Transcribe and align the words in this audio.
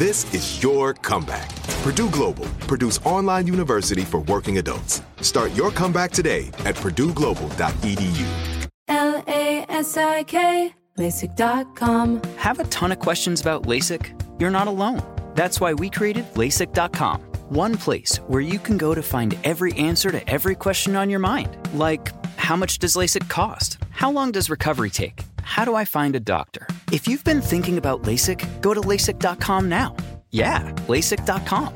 This 0.00 0.24
is 0.32 0.62
your 0.62 0.94
comeback. 0.94 1.54
Purdue 1.82 2.08
Global, 2.08 2.46
Purdue's 2.66 2.96
online 3.04 3.46
university 3.46 4.00
for 4.00 4.20
working 4.20 4.56
adults. 4.56 5.02
Start 5.20 5.54
your 5.54 5.70
comeback 5.70 6.10
today 6.10 6.46
at 6.64 6.74
purdueglobal.edu. 6.74 8.68
L 8.88 9.22
A 9.28 9.66
S 9.68 9.98
I 9.98 10.22
K, 10.22 10.74
LASIK.com. 10.96 12.22
Have 12.38 12.60
a 12.60 12.64
ton 12.64 12.92
of 12.92 12.98
questions 12.98 13.42
about 13.42 13.64
LASIK? 13.64 14.18
You're 14.40 14.50
not 14.50 14.68
alone. 14.68 15.02
That's 15.34 15.60
why 15.60 15.74
we 15.74 15.90
created 15.90 16.24
LASIK.com. 16.32 17.20
One 17.50 17.76
place 17.76 18.16
where 18.26 18.40
you 18.40 18.58
can 18.58 18.78
go 18.78 18.94
to 18.94 19.02
find 19.02 19.36
every 19.44 19.74
answer 19.74 20.10
to 20.10 20.26
every 20.30 20.54
question 20.54 20.96
on 20.96 21.10
your 21.10 21.20
mind. 21.20 21.58
Like, 21.74 22.08
how 22.36 22.56
much 22.56 22.78
does 22.78 22.96
LASIK 22.96 23.28
cost? 23.28 23.76
How 23.90 24.10
long 24.10 24.32
does 24.32 24.48
recovery 24.48 24.88
take? 24.88 25.24
How 25.42 25.64
do 25.64 25.74
I 25.74 25.84
find 25.84 26.16
a 26.16 26.20
doctor? 26.20 26.66
If 26.92 27.06
you've 27.06 27.24
been 27.24 27.40
thinking 27.40 27.78
about 27.78 28.02
LASIK, 28.02 28.60
go 28.60 28.74
to 28.74 28.80
LASIK.com 28.80 29.68
now. 29.68 29.96
Yeah, 30.30 30.70
LASIK.com. 30.88 31.74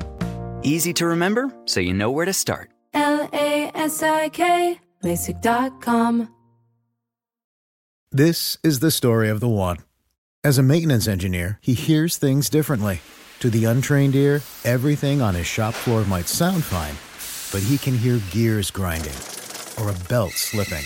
Easy 0.63 0.93
to 0.93 1.05
remember, 1.05 1.53
so 1.65 1.79
you 1.79 1.93
know 1.93 2.11
where 2.11 2.25
to 2.25 2.33
start. 2.33 2.71
L 2.93 3.29
A 3.33 3.71
S 3.75 4.01
I 4.01 4.29
K, 4.29 4.79
LASIK.com. 5.03 6.29
This 8.11 8.57
is 8.63 8.79
the 8.79 8.91
story 8.91 9.29
of 9.29 9.41
the 9.41 9.49
one. 9.49 9.77
As 10.43 10.57
a 10.57 10.63
maintenance 10.63 11.07
engineer, 11.07 11.59
he 11.61 11.73
hears 11.73 12.17
things 12.17 12.49
differently. 12.49 13.01
To 13.39 13.49
the 13.49 13.65
untrained 13.65 14.15
ear, 14.15 14.41
everything 14.63 15.21
on 15.21 15.35
his 15.35 15.45
shop 15.45 15.73
floor 15.73 16.05
might 16.05 16.27
sound 16.27 16.63
fine, 16.63 16.95
but 17.51 17.67
he 17.67 17.77
can 17.77 17.97
hear 17.97 18.21
gears 18.31 18.71
grinding 18.71 19.13
or 19.77 19.89
a 19.89 20.07
belt 20.07 20.31
slipping. 20.31 20.85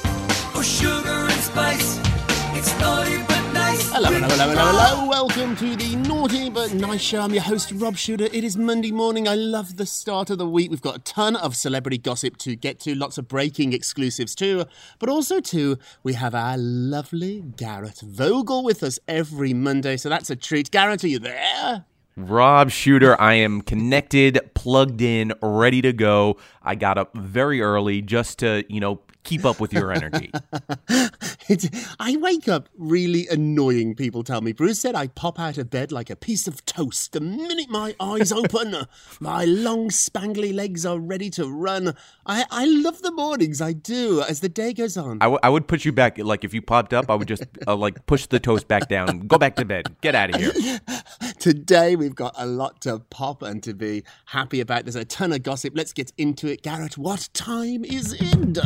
Hello, 4.21 4.35
hello, 4.35 4.49
hello, 4.49 4.65
hello, 4.67 4.83
hello. 4.83 5.09
Welcome 5.09 5.55
to 5.55 5.75
the 5.75 5.95
Naughty 5.95 6.51
But 6.51 6.75
Nice 6.75 7.01
Show. 7.01 7.21
I'm 7.21 7.33
your 7.33 7.41
host, 7.41 7.71
Rob 7.71 7.97
Shuter. 7.97 8.25
It 8.25 8.43
is 8.43 8.55
Monday 8.55 8.91
morning. 8.91 9.27
I 9.27 9.33
love 9.33 9.77
the 9.77 9.85
start 9.87 10.29
of 10.29 10.37
the 10.37 10.47
week. 10.47 10.69
We've 10.69 10.79
got 10.79 10.95
a 10.95 10.99
ton 10.99 11.35
of 11.35 11.55
celebrity 11.55 11.97
gossip 11.97 12.37
to 12.37 12.55
get 12.55 12.79
to, 12.81 12.93
lots 12.93 13.17
of 13.17 13.27
breaking 13.27 13.73
exclusives 13.73 14.35
too. 14.35 14.65
But 14.99 15.09
also, 15.09 15.39
too, 15.39 15.79
we 16.03 16.13
have 16.13 16.35
our 16.35 16.55
lovely 16.55 17.41
Garrett 17.57 18.01
Vogel 18.01 18.63
with 18.63 18.83
us 18.83 18.99
every 19.07 19.55
Monday. 19.55 19.97
So 19.97 20.07
that's 20.07 20.29
a 20.29 20.35
treat. 20.35 20.69
Garrett, 20.69 21.03
are 21.03 21.07
you 21.07 21.17
there? 21.17 21.85
Rob 22.15 22.69
Shuter, 22.69 23.19
I 23.19 23.33
am 23.33 23.61
connected, 23.61 24.39
plugged 24.53 25.01
in, 25.01 25.33
ready 25.41 25.81
to 25.81 25.93
go. 25.93 26.37
I 26.61 26.75
got 26.75 26.99
up 26.99 27.17
very 27.17 27.59
early 27.59 28.03
just 28.03 28.37
to, 28.39 28.65
you 28.69 28.81
know, 28.81 29.01
keep 29.23 29.45
up 29.45 29.59
with 29.59 29.73
your 29.73 29.91
energy. 29.91 30.31
I 31.99 32.17
wake 32.17 32.47
up 32.47 32.69
really 32.77 33.27
annoying, 33.27 33.95
people 33.95 34.23
tell 34.23 34.41
me. 34.41 34.51
Bruce 34.51 34.79
said 34.79 34.95
I 34.95 35.07
pop 35.07 35.39
out 35.39 35.57
of 35.57 35.69
bed 35.69 35.91
like 35.91 36.09
a 36.09 36.15
piece 36.15 36.47
of 36.47 36.65
toast. 36.65 37.13
The 37.13 37.21
minute 37.21 37.69
my 37.69 37.95
eyes 37.99 38.31
open, 38.31 38.75
my 39.19 39.45
long, 39.45 39.89
spangly 39.89 40.53
legs 40.53 40.85
are 40.85 40.99
ready 40.99 41.29
to 41.31 41.47
run. 41.49 41.95
I, 42.25 42.45
I 42.49 42.65
love 42.65 43.01
the 43.01 43.11
mornings, 43.11 43.61
I 43.61 43.73
do, 43.73 44.21
as 44.21 44.39
the 44.39 44.49
day 44.49 44.73
goes 44.73 44.97
on. 44.97 45.17
I, 45.21 45.25
w- 45.25 45.39
I 45.43 45.49
would 45.49 45.67
put 45.67 45.85
you 45.85 45.91
back, 45.91 46.17
like 46.17 46.43
if 46.43 46.53
you 46.53 46.61
popped 46.61 46.93
up, 46.93 47.09
I 47.09 47.15
would 47.15 47.27
just 47.27 47.43
uh, 47.67 47.75
like 47.75 48.05
push 48.05 48.27
the 48.27 48.39
toast 48.39 48.67
back 48.67 48.87
down, 48.87 49.27
go 49.27 49.37
back 49.37 49.55
to 49.57 49.65
bed, 49.65 49.95
get 50.01 50.15
out 50.15 50.33
of 50.33 50.41
here. 50.41 50.79
Today 51.39 51.95
we've 51.95 52.15
got 52.15 52.33
a 52.37 52.45
lot 52.45 52.81
to 52.81 52.99
pop 53.09 53.41
and 53.41 53.61
to 53.63 53.73
be 53.73 54.03
happy 54.25 54.61
about. 54.61 54.85
There's 54.85 54.95
a 54.95 55.05
ton 55.05 55.31
of 55.33 55.43
gossip. 55.43 55.73
Let's 55.75 55.93
get 55.93 56.11
into 56.17 56.47
it. 56.47 56.61
Garrett, 56.61 56.97
what 56.97 57.29
time 57.33 57.83
is 57.83 58.15
it? 58.19 58.57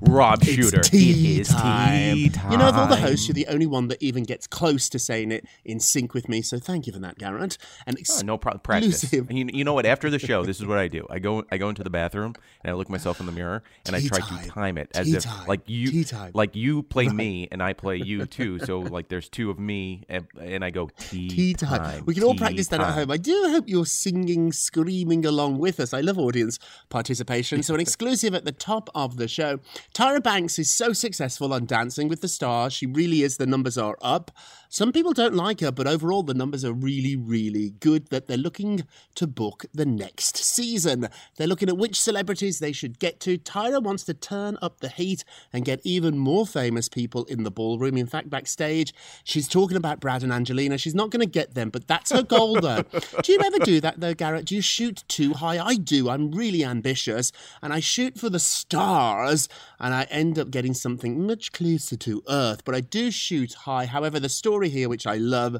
Rob 0.00 0.40
It's 0.42 0.52
Shuter, 0.52 0.80
tea 0.82 1.36
it 1.36 1.40
is 1.40 1.48
time. 1.48 2.14
tea 2.16 2.28
time. 2.28 2.52
You 2.52 2.58
know, 2.58 2.68
of 2.68 2.76
all 2.76 2.86
the 2.86 2.96
hosts, 2.96 3.26
you're 3.28 3.34
the 3.34 3.46
only 3.46 3.66
one 3.66 3.88
that 3.88 4.02
even 4.02 4.22
gets 4.24 4.46
close 4.46 4.88
to 4.90 4.98
saying 4.98 5.32
it 5.32 5.46
in 5.64 5.80
sync 5.80 6.14
with 6.14 6.28
me. 6.28 6.42
So 6.42 6.58
thank 6.58 6.86
you 6.86 6.92
for 6.92 6.98
that, 7.00 7.18
Garrett. 7.18 7.56
And 7.86 7.96
Oh, 8.10 8.20
no 8.24 8.36
problem. 8.38 8.60
Practice. 8.60 9.02
exclusive- 9.04 9.30
You, 9.32 9.46
you 9.52 9.64
know 9.64 9.72
what? 9.72 9.86
After 9.86 10.10
the 10.10 10.18
show, 10.18 10.44
this 10.44 10.60
is 10.60 10.66
what 10.66 10.78
I 10.78 10.88
do. 10.88 11.06
I 11.10 11.18
go 11.18 11.44
I 11.50 11.56
go 11.58 11.68
into 11.68 11.82
the 11.82 11.90
bathroom 11.90 12.34
and 12.62 12.70
I 12.70 12.74
look 12.74 12.88
myself 12.88 13.20
in 13.20 13.26
the 13.26 13.32
mirror 13.32 13.62
and 13.86 13.96
Tea 13.96 14.06
I 14.06 14.08
try 14.08 14.18
time. 14.20 14.42
to 14.44 14.48
time 14.50 14.78
it 14.78 14.90
as 14.94 15.06
Tea 15.06 15.16
if 15.16 15.22
time. 15.24 15.46
like 15.46 15.68
you 15.68 15.90
Tea 15.90 16.04
time. 16.04 16.32
like 16.34 16.54
you 16.56 16.82
play 16.82 17.08
me 17.08 17.48
and 17.50 17.62
I 17.62 17.72
play 17.72 17.96
you 17.96 18.26
too. 18.26 18.58
So 18.60 18.80
like 18.80 19.08
there's 19.08 19.28
two 19.28 19.50
of 19.50 19.58
me 19.58 20.04
and, 20.08 20.26
and 20.40 20.64
I 20.64 20.70
go 20.70 20.88
tea, 20.98 21.28
Tea 21.28 21.54
time. 21.54 22.04
We 22.04 22.14
can 22.14 22.24
all 22.24 22.34
practice 22.34 22.68
that 22.68 22.80
at 22.80 22.92
home. 22.94 23.10
I 23.10 23.16
do 23.16 23.48
hope 23.50 23.68
you're 23.68 23.86
singing, 23.86 24.52
screaming 24.52 25.24
along 25.24 25.58
with 25.58 25.80
us. 25.80 25.94
I 25.94 26.00
love 26.00 26.18
audience 26.18 26.58
participation. 26.90 27.62
So, 27.62 27.74
an 27.74 27.80
exclusive 27.80 28.34
at 28.34 28.44
the 28.44 28.52
top 28.52 28.90
of 28.94 29.16
the 29.16 29.28
show. 29.28 29.60
Tyra 29.94 30.20
Banks 30.20 30.58
is 30.58 30.68
so 30.68 30.92
successful 30.92 31.54
on 31.54 31.66
Dancing 31.66 32.08
with 32.08 32.20
the 32.20 32.26
Stars. 32.26 32.72
She 32.72 32.84
really 32.84 33.22
is. 33.22 33.36
The 33.36 33.46
numbers 33.46 33.78
are 33.78 33.96
up. 34.02 34.32
Some 34.68 34.90
people 34.90 35.12
don't 35.12 35.36
like 35.36 35.60
her, 35.60 35.70
but 35.70 35.86
overall, 35.86 36.24
the 36.24 36.34
numbers 36.34 36.64
are 36.64 36.72
really, 36.72 37.14
really 37.14 37.70
good. 37.78 38.08
That 38.08 38.26
they're 38.26 38.36
looking 38.36 38.88
to 39.14 39.28
book 39.28 39.66
the 39.72 39.86
next 39.86 40.36
season. 40.36 41.08
They're 41.36 41.46
looking 41.46 41.68
at 41.68 41.76
which 41.76 42.00
celebrities 42.00 42.58
they 42.58 42.72
should 42.72 42.98
get 42.98 43.20
to. 43.20 43.38
Tyra 43.38 43.80
wants 43.80 44.02
to 44.06 44.14
turn 44.14 44.58
up 44.60 44.80
the 44.80 44.88
heat 44.88 45.22
and 45.52 45.64
get 45.64 45.80
even 45.84 46.18
more 46.18 46.44
famous 46.44 46.88
people 46.88 47.22
in 47.26 47.44
the 47.44 47.52
ballroom. 47.52 47.96
In 47.96 48.06
fact, 48.06 48.30
backstage, 48.30 48.92
she's 49.22 49.46
talking 49.46 49.76
about 49.76 50.00
Brad 50.00 50.24
and 50.24 50.32
Angelina. 50.32 50.76
She's 50.76 50.96
not 50.96 51.10
going 51.10 51.20
to 51.20 51.30
get 51.30 51.54
them, 51.54 51.70
but 51.70 51.86
that's 51.86 52.10
her 52.10 52.24
goal, 52.24 52.54
though. 52.60 52.82
do 53.22 53.32
you 53.32 53.38
ever 53.44 53.60
do 53.60 53.80
that, 53.80 54.00
though, 54.00 54.14
Garrett? 54.14 54.46
Do 54.46 54.56
you 54.56 54.60
shoot 54.60 55.04
too 55.06 55.34
high? 55.34 55.64
I 55.64 55.76
do. 55.76 56.08
I'm 56.08 56.32
really 56.32 56.64
ambitious, 56.64 57.30
and 57.62 57.72
I 57.72 57.78
shoot 57.78 58.18
for 58.18 58.28
the 58.28 58.40
stars, 58.40 59.48
and 59.84 59.92
I 59.92 60.04
end 60.04 60.38
up 60.38 60.50
getting 60.50 60.72
something 60.72 61.26
much 61.26 61.52
closer 61.52 61.94
to 61.94 62.22
Earth. 62.26 62.64
But 62.64 62.74
I 62.74 62.80
do 62.80 63.10
shoot 63.10 63.52
high. 63.52 63.84
However, 63.84 64.18
the 64.18 64.30
story 64.30 64.70
here, 64.70 64.88
which 64.88 65.06
I 65.06 65.16
love, 65.16 65.58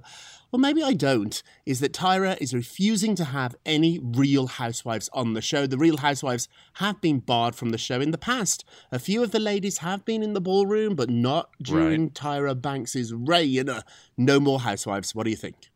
well, 0.50 0.61
maybe 0.61 0.82
I 0.82 0.94
don't, 0.94 1.43
is 1.67 1.81
that 1.81 1.93
Tyra 1.93 2.41
is 2.41 2.55
refusing 2.55 3.15
to 3.17 3.25
have 3.25 3.55
any 3.67 4.00
real 4.03 4.47
housewives 4.47 5.11
on 5.12 5.35
the 5.35 5.43
show. 5.43 5.67
The 5.67 5.76
real 5.76 5.99
housewives 5.99 6.49
have 6.75 7.03
been 7.03 7.19
barred 7.19 7.55
from 7.55 7.69
the 7.69 7.76
show 7.76 8.00
in 8.00 8.12
the 8.12 8.19
past. 8.19 8.65
A 8.91 8.99
few 8.99 9.23
of 9.23 9.31
the 9.31 9.38
ladies 9.38 9.79
have 9.79 10.06
been 10.06 10.23
in 10.23 10.32
the 10.32 10.41
ballroom, 10.41 10.94
but 10.94 11.11
not 11.11 11.50
during 11.61 12.09
Tyra 12.09 12.59
Banks's 12.59 13.12
reign. 13.12 13.69
No 14.17 14.41
more 14.41 14.61
housewives. 14.61 15.15
What 15.15 15.25
do 15.25 15.31
you 15.31 15.37
think? 15.37 15.69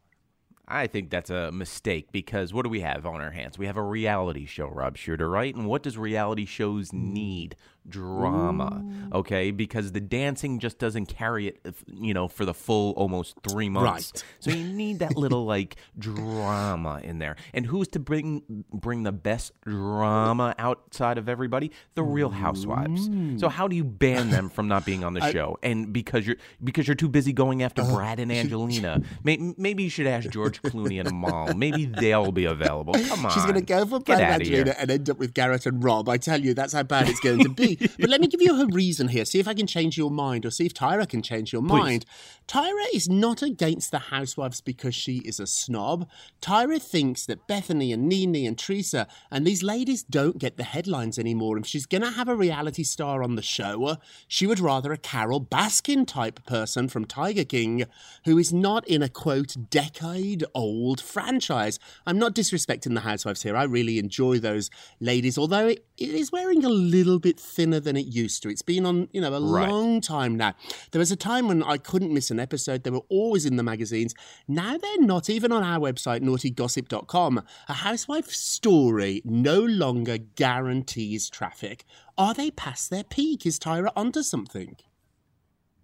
I 0.71 0.87
think 0.87 1.09
that's 1.09 1.31
a 1.31 1.51
mistake 1.51 2.12
because 2.12 2.53
what 2.53 2.62
do 2.62 2.69
we 2.69 2.81
have 2.81 3.06
on 3.06 3.23
our 3.23 3.31
hands? 3.31 3.59
We 3.59 3.67
have 3.67 3.79
a 3.79 3.83
reality 3.83 4.44
show, 4.44 4.69
Rob 4.69 4.99
Shuter, 4.99 5.29
right? 5.29 5.55
And 5.55 5.67
what 5.67 5.83
does 5.83 5.97
reality 5.97 6.44
shows 6.44 6.91
hmm. 6.91 7.12
need? 7.15 7.56
Drama, 7.88 8.82
okay? 9.12 9.50
Because 9.50 9.93
the 9.93 10.00
dancing 10.00 10.58
just 10.58 10.79
doesn't 10.79 11.06
carry 11.06 11.49
it, 11.49 11.61
you 11.93 12.14
know, 12.14 12.29
for 12.29 12.44
the 12.44 12.55
full 12.55 12.93
almost 12.93 13.37
three 13.49 13.69
months. 13.69 14.12
Right. 14.14 14.25
So 14.40 14.50
you 14.50 14.64
need 14.64 14.99
that 15.00 15.17
little 15.17 15.44
like 15.44 15.76
drama 15.99 17.00
in 17.02 17.19
there. 17.19 17.37
And 17.55 17.67
who's 17.67 17.88
to 17.88 17.99
bring 17.99 18.64
bring 18.73 19.02
the 19.02 19.12
best 19.12 19.52
drama 19.62 20.55
outside 20.58 21.19
of 21.19 21.29
everybody? 21.29 21.70
The 21.94 22.02
Real 22.02 22.31
Housewives. 22.31 23.08
Mm. 23.08 23.40
So 23.40 23.49
how 23.49 23.69
do 23.69 23.76
you 23.76 23.85
ban 23.85 24.31
them 24.31 24.49
from 24.50 24.69
not 24.69 24.84
being 24.84 25.05
on 25.05 25.14
the 25.14 25.31
show? 25.32 25.58
And 25.62 25.93
because 25.93 26.26
you're 26.26 26.37
because 26.62 26.87
you're 26.87 26.94
too 26.94 27.08
busy 27.08 27.32
going 27.32 27.62
after 27.62 27.82
Uh-huh. 27.82 27.96
Brad 27.96 28.20
and 28.20 28.31
Angelina, 28.38 29.00
may, 29.25 29.37
maybe 29.56 29.82
you 29.84 29.91
should 29.91 30.06
ask 30.06 30.29
George 30.31 30.61
Clooney 30.62 30.99
and 31.00 31.08
Amal. 31.08 31.55
Maybe 31.55 31.87
they'll 31.87 32.32
be 32.32 32.44
available. 32.44 32.94
Come 32.94 33.26
on, 33.26 33.32
She's 33.32 33.43
going 33.44 33.55
to 33.55 33.61
go 33.61 33.84
for 33.87 34.00
Brad 34.00 34.20
and. 34.20 34.43
Angelina 34.43 34.75
and 34.79 34.91
end 34.91 35.11
up 35.11 35.19
with 35.19 35.34
Garrett 35.34 35.67
and 35.67 35.82
Rob. 35.82 36.08
I 36.08 36.17
tell 36.19 36.41
you, 36.41 36.55
that's 36.55 36.73
how 36.73 36.82
bad 36.82 37.08
it's 37.08 37.20
going 37.20 37.41
to 37.44 37.49
be. 37.49 37.78
but 37.99 38.09
let 38.09 38.21
me 38.21 38.27
give 38.27 38.43
you 38.43 38.57
her 38.57 38.67
reason 38.67 39.09
here. 39.09 39.25
See 39.25 39.39
if 39.39 39.49
I 39.49 39.55
can 39.55 39.67
change 39.67 39.97
your 39.97 40.11
mind 40.11 40.45
or 40.45 40.51
see 40.51 40.67
if 40.67 40.75
Tyra 40.75 41.09
can 41.09 41.23
change 41.23 41.53
your 41.53 41.63
mind. 41.63 42.05
Tyra 42.47 42.87
is 42.95 43.09
not 43.09 43.43
against 43.43 43.91
the 43.91 43.99
housewives 43.99 44.61
because 44.61 44.95
she 44.95 45.19
is 45.19 45.39
a 45.39 45.47
snob. 45.47 46.09
Tyra 46.41 46.81
thinks 46.81 47.27
that 47.27 47.47
Bethany 47.47 47.93
and 47.93 48.09
NeNe 48.09 48.47
and 48.47 48.59
Teresa 48.59 49.07
and 49.31 49.47
these 49.47 49.63
ladies 49.63 50.03
don't 50.03 50.39
get 50.39 50.57
the 50.57 50.65
headlines 50.65 51.19
anymore. 51.19 51.59
If 51.59 51.67
she's 51.67 51.87
going 51.87 52.03
to 52.03 52.11
have 52.11 52.29
a 52.29 52.35
reality 52.35 52.85
star 52.85 53.23
on 53.23 53.37
the 53.37 53.43
show, 53.43 53.99
she 54.27 54.47
would 54.47 54.61
rather 54.61 54.93
a 54.93 54.97
Carole 54.97 55.45
Baskin 55.45 56.07
type 56.07 56.45
person 56.47 56.89
from 56.89 57.05
Tiger 57.05 57.45
King 57.45 57.85
who 58.25 58.39
is 58.39 58.53
not 58.53 58.87
in 58.89 59.03
a 59.03 59.09
quote 59.09 59.57
decade 59.71 60.45
old 60.55 61.01
franchise. 61.01 61.79
I'm 62.07 62.19
not 62.19 62.35
disrespecting 62.35 62.95
the 62.95 63.01
housewives 63.01 63.43
here. 63.43 63.57
I 63.57 63.65
really 63.65 63.99
enjoy 63.99 64.39
those 64.39 64.71
ladies, 65.01 65.39
although 65.39 65.69
it, 65.69 65.85
it 65.97 66.11
is 66.11 66.33
wearing 66.33 66.65
a 66.65 66.69
little 66.69 67.19
bit 67.19 67.39
thinner 67.69 67.81
than 67.81 67.97
it 67.97 68.06
used 68.06 68.43
to. 68.43 68.49
It's 68.49 68.62
been 68.62 68.87
on, 68.87 69.09
you 69.12 69.20
know, 69.20 69.32
a 69.35 69.41
Right. 69.41 69.69
long 69.69 70.00
time 70.00 70.37
now. 70.37 70.55
There 70.91 70.99
was 70.99 71.12
a 71.12 71.17
time 71.17 71.49
when 71.49 71.62
I 71.62 71.76
couldn't 71.76 72.12
miss 72.12 72.31
an 72.31 72.41
episode. 72.41 72.82
They 72.82 72.91
were 72.91 73.05
always 73.11 73.44
in 73.44 73.56
the 73.56 73.62
magazines. 73.62 74.15
Now 74.47 74.79
they're 74.79 75.00
not 75.00 75.29
even 75.29 75.53
on 75.53 75.62
our 75.62 75.79
website, 75.79 76.23
naughtygossip.com. 76.23 77.43
A 77.69 77.73
housewife 77.75 78.31
story 78.31 79.20
no 79.25 79.61
longer 79.61 80.17
guarantees 80.19 81.29
traffic. 81.29 81.85
Are 82.17 82.32
they 82.35 82.50
past 82.50 82.91
their 82.91 83.05
peak? 83.05 83.44
Is 83.47 83.59
Tyra 83.59 83.91
onto 83.94 84.23
something? 84.23 84.76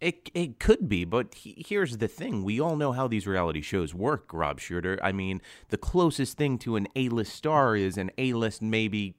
It 0.00 0.30
it 0.34 0.58
could 0.58 0.88
be, 0.88 1.04
but 1.04 1.34
he, 1.34 1.64
here's 1.66 1.98
the 1.98 2.08
thing: 2.08 2.42
we 2.42 2.60
all 2.60 2.76
know 2.76 2.92
how 2.92 3.08
these 3.08 3.26
reality 3.26 3.60
shows 3.60 3.94
work. 3.94 4.30
Rob 4.32 4.60
Shuter. 4.60 4.98
I 5.02 5.12
mean, 5.12 5.40
the 5.68 5.78
closest 5.78 6.36
thing 6.36 6.58
to 6.58 6.76
an 6.76 6.88
A-list 6.96 7.34
star 7.34 7.76
is 7.76 7.96
an 7.96 8.10
A-list 8.18 8.60
maybe 8.60 9.14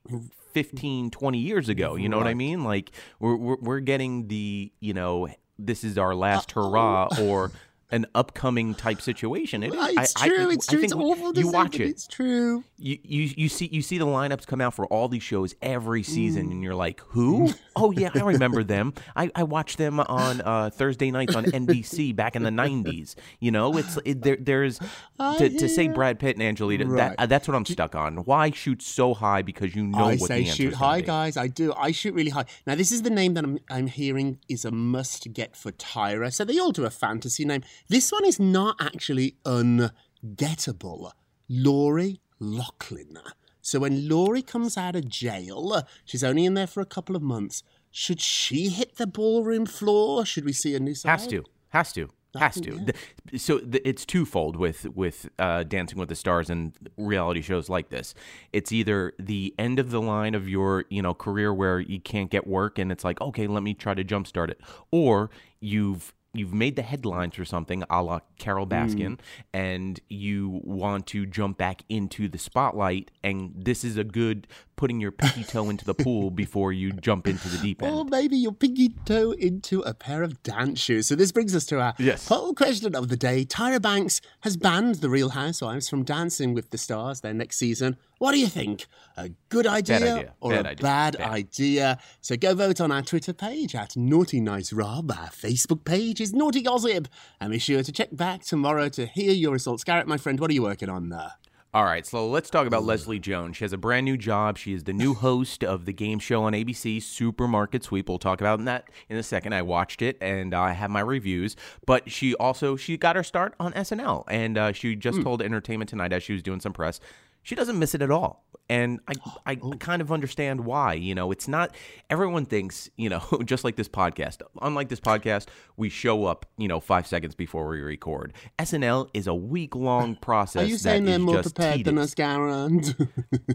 15, 0.54 1.10
20 1.12 1.38
years 1.38 1.70
ago. 1.70 1.96
You 1.96 2.10
know 2.10 2.18
what 2.18 2.28
I 2.28 2.34
mean? 2.34 2.64
Like 2.64 2.92
we're 3.20 3.36
we're, 3.36 3.58
we're 3.60 3.80
getting 3.80 4.28
the 4.28 4.72
you 4.80 4.94
know 4.94 5.28
this 5.58 5.84
is 5.84 5.98
our 5.98 6.14
uh, 6.14 6.16
last 6.16 6.54
oh. 6.56 6.70
hurrah 6.70 7.08
or 7.22 7.52
an 7.92 8.06
upcoming 8.16 8.74
type 8.74 9.00
situation. 9.00 9.62
It 9.64 9.74
is. 9.74 9.80
It's 9.98 10.14
I- 10.22 10.26
I- 10.26 10.28
true. 10.28 10.50
it's 10.50 10.68
I 10.68 10.72
true. 10.74 10.82
think 10.82 10.92
It's 10.94 11.02
awful 11.02 11.34
to 11.34 11.40
You 11.40 11.52
watch 11.52 11.80
it. 11.80 11.88
It's 11.90 12.08
true. 12.08 12.64
You, 12.78 12.98
you 13.04 13.30
you 13.38 13.48
see 13.50 13.70
you 13.72 13.82
see 13.82 13.98
the 14.00 14.06
lineups 14.08 14.46
come 14.48 14.60
out 14.60 14.74
for 14.74 14.86
all 14.88 15.08
these 15.08 15.24
shows 15.24 15.56
every 15.62 16.02
season, 16.04 16.48
Mm. 16.48 16.52
and 16.52 16.64
you're 16.64 16.76
like, 16.76 17.00
who? 17.02 17.54
oh 17.76 17.92
yeah, 17.92 18.10
I 18.14 18.20
remember 18.22 18.64
them. 18.64 18.94
I, 19.16 19.30
I 19.36 19.44
watched 19.44 19.78
them 19.78 20.00
on 20.00 20.42
uh, 20.42 20.72
Thursday 20.72 21.12
nights 21.12 21.36
on 21.36 21.46
NBC 21.46 22.16
back 22.16 22.36
in 22.36 22.44
the 22.44 22.50
'90s. 22.50 23.16
You 23.40 23.52
know, 23.52 23.78
it's 23.78 23.98
it, 24.04 24.22
there. 24.24 24.38
There's 24.40 24.80
to, 25.20 25.50
to 25.50 25.70
say 25.70 25.88
Brad 25.88 26.20
Pitt 26.20 26.36
and 26.36 26.44
Angelina. 26.44 26.86
Right. 26.86 26.98
That 26.98 27.16
uh, 27.20 27.26
that's 27.28 27.48
what 27.48 27.56
I'm 27.56 27.66
stuck 27.66 27.96
on. 27.96 28.18
Why 28.26 28.50
shoot 28.52 28.82
so 28.82 29.14
high? 29.14 29.42
Because 29.42 29.76
you 29.76 29.86
know 29.86 30.00
I 30.06 30.16
what 30.16 30.28
say 30.28 30.44
the 30.44 30.50
shoot 30.50 30.74
high, 30.74 31.02
be. 31.02 31.08
guys. 31.08 31.38
I 31.38 31.48
do. 31.48 31.72
I 31.78 31.92
shoot 31.92 32.14
really 32.14 32.32
high. 32.32 32.46
Now, 32.68 32.76
this 32.76 32.92
is 32.92 33.04
the 33.04 33.10
name 33.10 33.36
that 33.36 33.44
I'm, 33.44 33.60
I'm 33.70 33.88
hearing 33.88 34.40
is 34.50 34.66
a 34.66 34.72
must 34.72 35.32
get 35.34 35.56
for 35.56 35.72
Tyra. 35.72 36.34
So 36.34 36.44
they 36.44 36.58
all 36.60 36.72
do 36.72 36.84
a 36.86 36.90
fantasy 36.90 37.46
name. 37.46 37.62
This 37.88 38.12
one 38.12 38.26
is 38.26 38.40
not 38.40 38.78
actually 38.80 39.36
ungettable. 39.46 41.12
Lori 41.48 42.20
Loughlin. 42.40 43.18
So 43.62 43.80
when 43.80 44.08
Laurie 44.08 44.42
comes 44.42 44.78
out 44.78 44.96
of 44.96 45.08
jail, 45.08 45.88
she's 46.04 46.24
only 46.24 46.46
in 46.46 46.54
there 46.54 46.68
for 46.68 46.82
a 46.82 46.86
couple 46.86 47.16
of 47.16 47.22
months. 47.22 47.64
Should 47.92 48.22
she 48.22 48.70
hit 48.70 48.98
the 48.98 49.08
ballroom 49.08 49.66
floor? 49.66 50.26
Should 50.26 50.46
we 50.46 50.54
see 50.54 50.76
a 50.76 50.80
new 50.80 50.94
side? 50.94 51.10
Has 51.10 51.28
to. 51.28 51.44
Has 51.70 51.94
to. 51.94 52.10
Has 52.38 52.60
to. 52.62 52.94
So 53.38 53.62
it's 53.72 54.06
twofold 54.06 54.56
with 54.56 54.86
with 54.96 55.30
uh, 55.40 55.64
Dancing 55.64 55.98
with 55.98 56.10
the 56.10 56.16
Stars 56.16 56.50
and 56.50 56.74
reality 56.98 57.42
shows 57.42 57.70
like 57.70 57.90
this. 57.90 58.14
It's 58.52 58.72
either 58.72 59.14
the 59.18 59.54
end 59.58 59.80
of 59.80 59.90
the 59.92 60.02
line 60.02 60.36
of 60.36 60.48
your 60.48 60.86
you 60.90 61.02
know 61.02 61.14
career 61.14 61.54
where 61.54 61.80
you 61.80 62.00
can't 62.00 62.30
get 62.30 62.46
work 62.46 62.78
and 62.78 62.92
it's 62.92 63.04
like 63.04 63.22
okay, 63.22 63.48
let 63.48 63.64
me 63.64 63.74
try 63.74 63.94
to 63.94 64.04
jumpstart 64.04 64.50
it, 64.50 64.60
or 64.92 65.30
you've 65.60 66.14
you've 66.38 66.54
made 66.54 66.76
the 66.76 66.82
headlines 66.82 67.36
for 67.36 67.46
something 67.46 67.84
a 67.90 68.04
la 68.04 68.20
Carole 68.38 68.68
Baskin, 68.68 69.18
mm. 69.18 69.20
and 69.54 70.00
you 70.10 70.62
want 70.64 71.08
to 71.08 71.26
jump 71.26 71.58
back 71.58 71.84
into 71.90 72.28
the 72.28 72.38
spotlight, 72.38 73.12
and 73.24 73.54
this 73.56 73.84
is 73.84 73.98
a 73.98 74.04
good 74.04 74.48
putting 74.76 75.00
your 75.00 75.12
pinky 75.12 75.44
toe 75.44 75.70
into 75.70 75.86
the 75.86 75.94
pool 75.94 76.30
before 76.32 76.74
you 76.74 76.92
jump 76.92 77.28
into 77.28 77.48
the 77.48 77.58
deep 77.58 77.82
end. 77.82 77.94
Or 77.96 78.06
maybe 78.06 78.38
your 78.38 78.52
pinky 78.52 78.90
toe 79.06 79.32
into 79.32 79.82
a 79.82 79.94
pair 79.94 80.24
of 80.24 80.42
dance 80.44 80.80
shoes. 80.80 81.08
So 81.08 81.16
this 81.16 81.32
brings 81.32 81.56
us 81.56 81.66
to 81.68 81.80
our 81.80 81.94
Yes. 81.98 82.28
poll 82.28 82.54
question 82.54 82.96
of 82.96 83.10
the 83.10 83.16
day. 83.18 83.46
Tyra 83.46 83.82
Banks 83.82 84.22
has 84.42 84.58
banned 84.58 84.96
the 84.96 85.10
Real 85.10 85.30
Housewives 85.30 85.88
from 85.90 86.04
Dancing 86.04 86.54
with 86.54 86.70
the 86.72 86.78
Stars 86.78 87.22
their 87.22 87.34
next 87.34 87.58
season. 87.58 87.98
What 88.18 88.32
do 88.32 88.40
you 88.40 88.48
think? 88.48 88.86
A 89.18 89.30
good 89.50 89.68
idea, 89.68 89.96
idea. 89.98 90.34
or 90.40 90.52
Bad 90.52 90.66
a 90.66 90.70
idea. 90.70 90.82
bad, 90.84 91.18
Bad. 91.18 91.30
idea? 91.32 92.00
So 92.22 92.38
go 92.38 92.56
vote 92.56 92.80
on 92.82 92.92
our 92.92 93.02
Twitter 93.02 93.34
page 93.34 93.76
at 93.76 93.96
Naughty 93.98 94.40
Nice 94.40 94.72
Rob. 94.72 95.12
Our 95.12 95.30
Facebook 95.30 95.84
page 95.84 96.22
is 96.22 96.34
Naughty 96.34 96.62
Gossip. 96.62 97.08
And 97.42 97.52
be 97.52 97.60
sure 97.60 97.84
to 97.84 97.92
check 97.92 98.10
back 98.16 98.44
tomorrow 98.44 98.88
to 98.90 99.06
hear 99.06 99.32
your 99.34 99.52
results. 99.52 99.84
Garrett, 99.84 100.08
my 100.08 100.18
friend, 100.18 100.40
what 100.40 100.50
are 100.50 100.54
you 100.54 100.64
working 100.64 100.90
on 100.90 101.10
there? 101.10 101.34
All 101.76 101.84
right, 101.84 102.06
so 102.06 102.26
let's 102.30 102.50
talk 102.50 102.68
about 102.68 102.86
Leslie 102.86 103.20
Jones. 103.20 103.58
She 103.58 103.66
has 103.66 103.74
a 103.74 103.78
brand 103.78 104.06
new 104.06 104.16
job. 104.16 104.58
She 104.58 104.72
is 104.72 104.86
the 104.86 104.94
new 104.94 105.14
host 105.14 105.62
of 105.62 105.84
the 105.84 105.92
game 105.92 106.20
show 106.20 106.44
on 106.44 106.54
ABC, 106.54 107.04
Supermarket 107.04 107.84
Sweep. 107.84 108.08
We'll 108.08 108.18
talk 108.18 108.40
about 108.40 108.64
that 108.64 108.88
in 109.10 109.18
a 109.18 109.24
second. 109.24 109.52
I 109.52 109.62
watched 109.62 110.02
it 110.02 110.18
and 110.22 110.54
I 110.54 110.72
have 110.72 110.90
my 110.90 111.02
reviews. 111.02 111.58
But 111.86 112.10
she 112.10 112.34
also 112.36 112.78
she 112.78 112.96
got 112.96 113.18
her 113.18 113.24
start 113.24 113.56
on 113.60 113.74
SNL, 113.74 114.24
and 114.30 114.58
uh, 114.58 114.72
she 114.72 114.96
just 114.96 115.22
told 115.22 115.42
Entertainment 115.42 115.90
Tonight 115.90 116.14
as 116.14 116.24
she 116.24 116.32
was 116.32 116.42
doing 116.42 116.62
some 116.62 116.72
press. 116.72 117.02
She 117.46 117.54
doesn't 117.54 117.78
miss 117.78 117.94
it 117.94 118.02
at 118.02 118.10
all. 118.10 118.44
And 118.68 119.00
I, 119.08 119.14
I 119.46 119.56
kind 119.80 120.02
of 120.02 120.12
understand 120.12 120.66
why. 120.66 120.96
You 120.96 121.14
know, 121.14 121.32
it's 121.32 121.48
not, 121.48 121.76
everyone 122.10 122.46
thinks, 122.46 122.90
you 122.98 123.08
know, 123.08 123.22
just 123.46 123.64
like 123.64 123.76
this 123.76 123.88
podcast. 123.88 124.42
Unlike 124.62 124.90
this 124.90 125.00
podcast, 125.00 125.46
we 125.78 125.90
show 125.90 126.26
up, 126.26 126.48
you 126.58 126.68
know, 126.68 126.80
five 126.80 127.06
seconds 127.06 127.36
before 127.36 127.68
we 127.68 127.82
record. 127.82 128.34
SNL 128.58 129.10
is 129.14 129.28
a 129.28 129.36
week 129.36 129.76
long 129.76 130.16
process. 130.22 130.64
Are 130.64 130.66
you 130.66 130.74
that 130.74 130.80
saying 130.80 131.06
they're 131.06 131.20
more 131.20 131.44
prepared 131.44 131.84
than 131.86 132.00
us, 132.00 132.16
Garrett? 132.16 132.96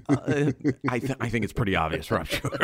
Uh, 0.08 0.52
I, 0.88 0.98
th- 1.00 1.16
I 1.20 1.28
think 1.28 1.42
it's 1.42 1.52
pretty 1.52 1.74
obvious, 1.74 2.10
Rob. 2.10 2.26
Sure. 2.26 2.50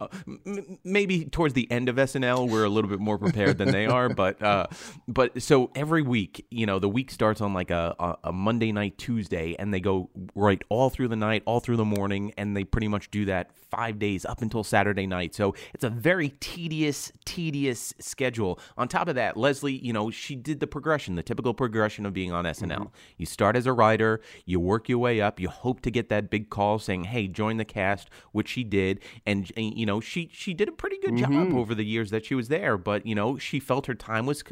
Uh, 0.00 0.08
m- 0.46 0.78
maybe 0.82 1.24
towards 1.26 1.52
the 1.54 1.70
end 1.70 1.88
of 1.88 1.96
SNL, 1.96 2.48
we're 2.48 2.64
a 2.64 2.68
little 2.68 2.88
bit 2.88 3.00
more 3.00 3.18
prepared 3.18 3.58
than 3.58 3.70
they 3.70 3.86
are, 3.86 4.08
but 4.08 4.40
uh, 4.42 4.66
but 5.08 5.42
so 5.42 5.70
every 5.74 6.00
week, 6.00 6.46
you 6.50 6.64
know, 6.64 6.78
the 6.78 6.88
week 6.88 7.10
starts 7.10 7.40
on 7.40 7.52
like 7.52 7.70
a, 7.70 7.94
a, 7.98 8.16
a 8.24 8.32
Monday 8.32 8.72
night, 8.72 8.96
Tuesday, 8.96 9.56
and 9.58 9.74
they 9.74 9.80
go 9.80 10.08
right 10.34 10.49
all 10.68 10.90
through 10.90 11.08
the 11.08 11.16
night, 11.16 11.42
all 11.46 11.60
through 11.60 11.76
the 11.76 11.84
morning, 11.84 12.32
and 12.36 12.56
they 12.56 12.64
pretty 12.64 12.88
much 12.88 13.10
do 13.10 13.24
that 13.26 13.50
five 13.70 13.98
days 13.98 14.24
up 14.24 14.42
until 14.42 14.64
Saturday 14.64 15.06
night. 15.06 15.34
So 15.34 15.54
it's 15.72 15.84
a 15.84 15.90
very 15.90 16.30
tedious, 16.40 17.12
tedious 17.24 17.94
schedule. 18.00 18.58
On 18.76 18.88
top 18.88 19.08
of 19.08 19.14
that, 19.14 19.36
Leslie, 19.36 19.78
you 19.78 19.92
know, 19.92 20.10
she 20.10 20.34
did 20.34 20.60
the 20.60 20.66
progression, 20.66 21.14
the 21.14 21.22
typical 21.22 21.54
progression 21.54 22.04
of 22.04 22.12
being 22.12 22.32
on 22.32 22.44
SNL. 22.44 22.68
Mm-hmm. 22.68 22.84
You 23.16 23.26
start 23.26 23.56
as 23.56 23.66
a 23.66 23.72
writer, 23.72 24.20
you 24.44 24.58
work 24.60 24.88
your 24.88 24.98
way 24.98 25.20
up, 25.20 25.38
you 25.38 25.48
hope 25.48 25.80
to 25.82 25.90
get 25.90 26.08
that 26.08 26.30
big 26.30 26.50
call 26.50 26.78
saying, 26.78 27.04
"Hey, 27.04 27.28
join 27.28 27.56
the 27.56 27.64
cast," 27.64 28.10
which 28.32 28.48
she 28.48 28.64
did, 28.64 29.00
and, 29.26 29.50
and, 29.56 29.76
you 29.76 29.86
know, 29.86 30.00
she 30.00 30.30
she 30.32 30.54
did 30.54 30.68
a 30.68 30.72
pretty 30.72 30.98
good 30.98 31.16
job 31.16 31.30
mm-hmm. 31.30 31.56
over 31.56 31.74
the 31.74 31.84
years 31.84 32.10
that 32.10 32.24
she 32.24 32.34
was 32.34 32.48
there. 32.48 32.76
But 32.76 33.06
you 33.06 33.14
know, 33.14 33.38
she 33.38 33.60
felt 33.60 33.86
her 33.86 33.94
time 33.94 34.26
was 34.26 34.42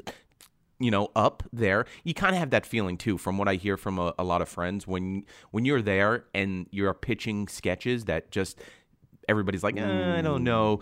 you 0.81 0.91
know 0.91 1.11
up 1.17 1.43
there 1.53 1.87
you 2.05 2.15
kind 2.15 2.35
of 2.35 2.39
have 2.39 2.51
that 2.51 2.65
feeling 2.65 2.97
too 2.97 3.19
from 3.19 3.37
what 3.37 3.49
i 3.49 3.55
hear 3.55 3.77
from 3.77 3.99
a, 3.99 4.15
a 4.19 4.25
lot 4.25 4.41
of 4.41 4.49
friends. 4.49 4.87
When 4.87 5.25
when 5.51 5.65
you're 5.65 5.83
there 5.83 6.25
and 6.35 6.67
you're 6.71 6.95
pitching 6.95 7.49
sketches 7.49 8.05
that 8.05 8.31
just 8.31 8.61
everybody's 9.29 9.63
like 9.65 9.77
eh, 9.77 10.17
i 10.19 10.23
don't 10.23 10.45
know 10.45 10.81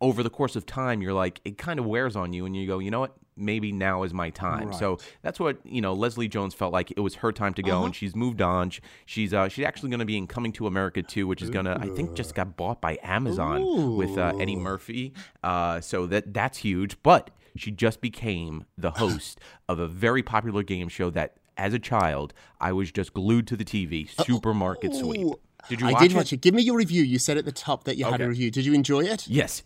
over 0.00 0.22
the 0.22 0.30
course 0.30 0.56
of 0.56 0.66
time 0.66 1.00
you're 1.00 1.14
like 1.14 1.40
it 1.44 1.56
kind 1.58 1.78
of 1.78 1.86
wears 1.86 2.16
on 2.16 2.32
you 2.32 2.44
and 2.44 2.56
you 2.56 2.66
go 2.66 2.78
you 2.78 2.90
know 2.90 3.00
what? 3.00 3.14
Maybe 3.38 3.70
now 3.70 4.02
is 4.02 4.14
my 4.14 4.30
time. 4.30 4.72
So 4.72 4.96
that's 5.20 5.38
what 5.38 5.58
you 5.64 5.82
know 5.82 5.92
leslie 5.92 6.26
jones 6.26 6.54
felt 6.54 6.72
like 6.72 6.90
it 6.92 7.00
was 7.00 7.16
her 7.16 7.32
time 7.32 7.52
to 7.54 7.62
go 7.62 7.84
and 7.84 7.94
she's 7.94 8.16
moved 8.16 8.40
on. 8.40 8.70
She's 9.04 9.34
uh 9.34 9.48
she's 9.48 9.64
actually 9.66 9.90
going 9.90 10.00
to 10.00 10.06
be 10.06 10.16
in 10.16 10.26
coming 10.26 10.52
to 10.52 10.66
america 10.66 11.02
too 11.02 11.26
which 11.26 11.42
is 11.42 11.50
going 11.50 11.66
to 11.66 11.76
i 11.78 11.86
think 11.88 12.14
just 12.14 12.34
got 12.34 12.56
bought 12.56 12.80
by 12.80 12.98
amazon 13.02 13.96
with 13.98 14.16
uh, 14.16 14.32
eddie 14.40 14.56
murphy. 14.56 15.12
Uh 15.42 15.80
so 15.82 16.06
that 16.06 16.32
that's 16.32 16.58
huge. 16.58 16.96
But 17.02 17.30
she 17.60 17.70
just 17.70 18.00
became 18.00 18.64
the 18.76 18.90
host 19.02 19.40
of 19.68 19.78
a 19.78 19.88
very 19.88 20.22
popular 20.22 20.62
game 20.62 20.88
show 20.88 21.10
that 21.10 21.36
as 21.56 21.72
a 21.72 21.78
child 21.78 22.34
i 22.60 22.70
was 22.72 22.92
just 22.92 23.14
glued 23.14 23.46
to 23.46 23.56
the 23.56 23.64
tv 23.64 24.08
uh, 24.18 24.24
supermarket 24.24 24.94
sweep 24.94 25.28
did 25.68 25.80
you 25.80 25.88
I 25.88 25.98
did 25.98 26.14
watch 26.14 26.32
it. 26.32 26.40
Give 26.40 26.54
me 26.54 26.62
your 26.62 26.76
review. 26.76 27.02
You 27.02 27.18
said 27.18 27.38
at 27.38 27.44
the 27.44 27.52
top 27.52 27.84
that 27.84 27.96
you 27.96 28.04
had 28.04 28.20
a 28.20 28.28
review. 28.28 28.50
Did 28.50 28.64
you 28.64 28.72
enjoy 28.72 29.00
it? 29.00 29.26
Yes. 29.26 29.62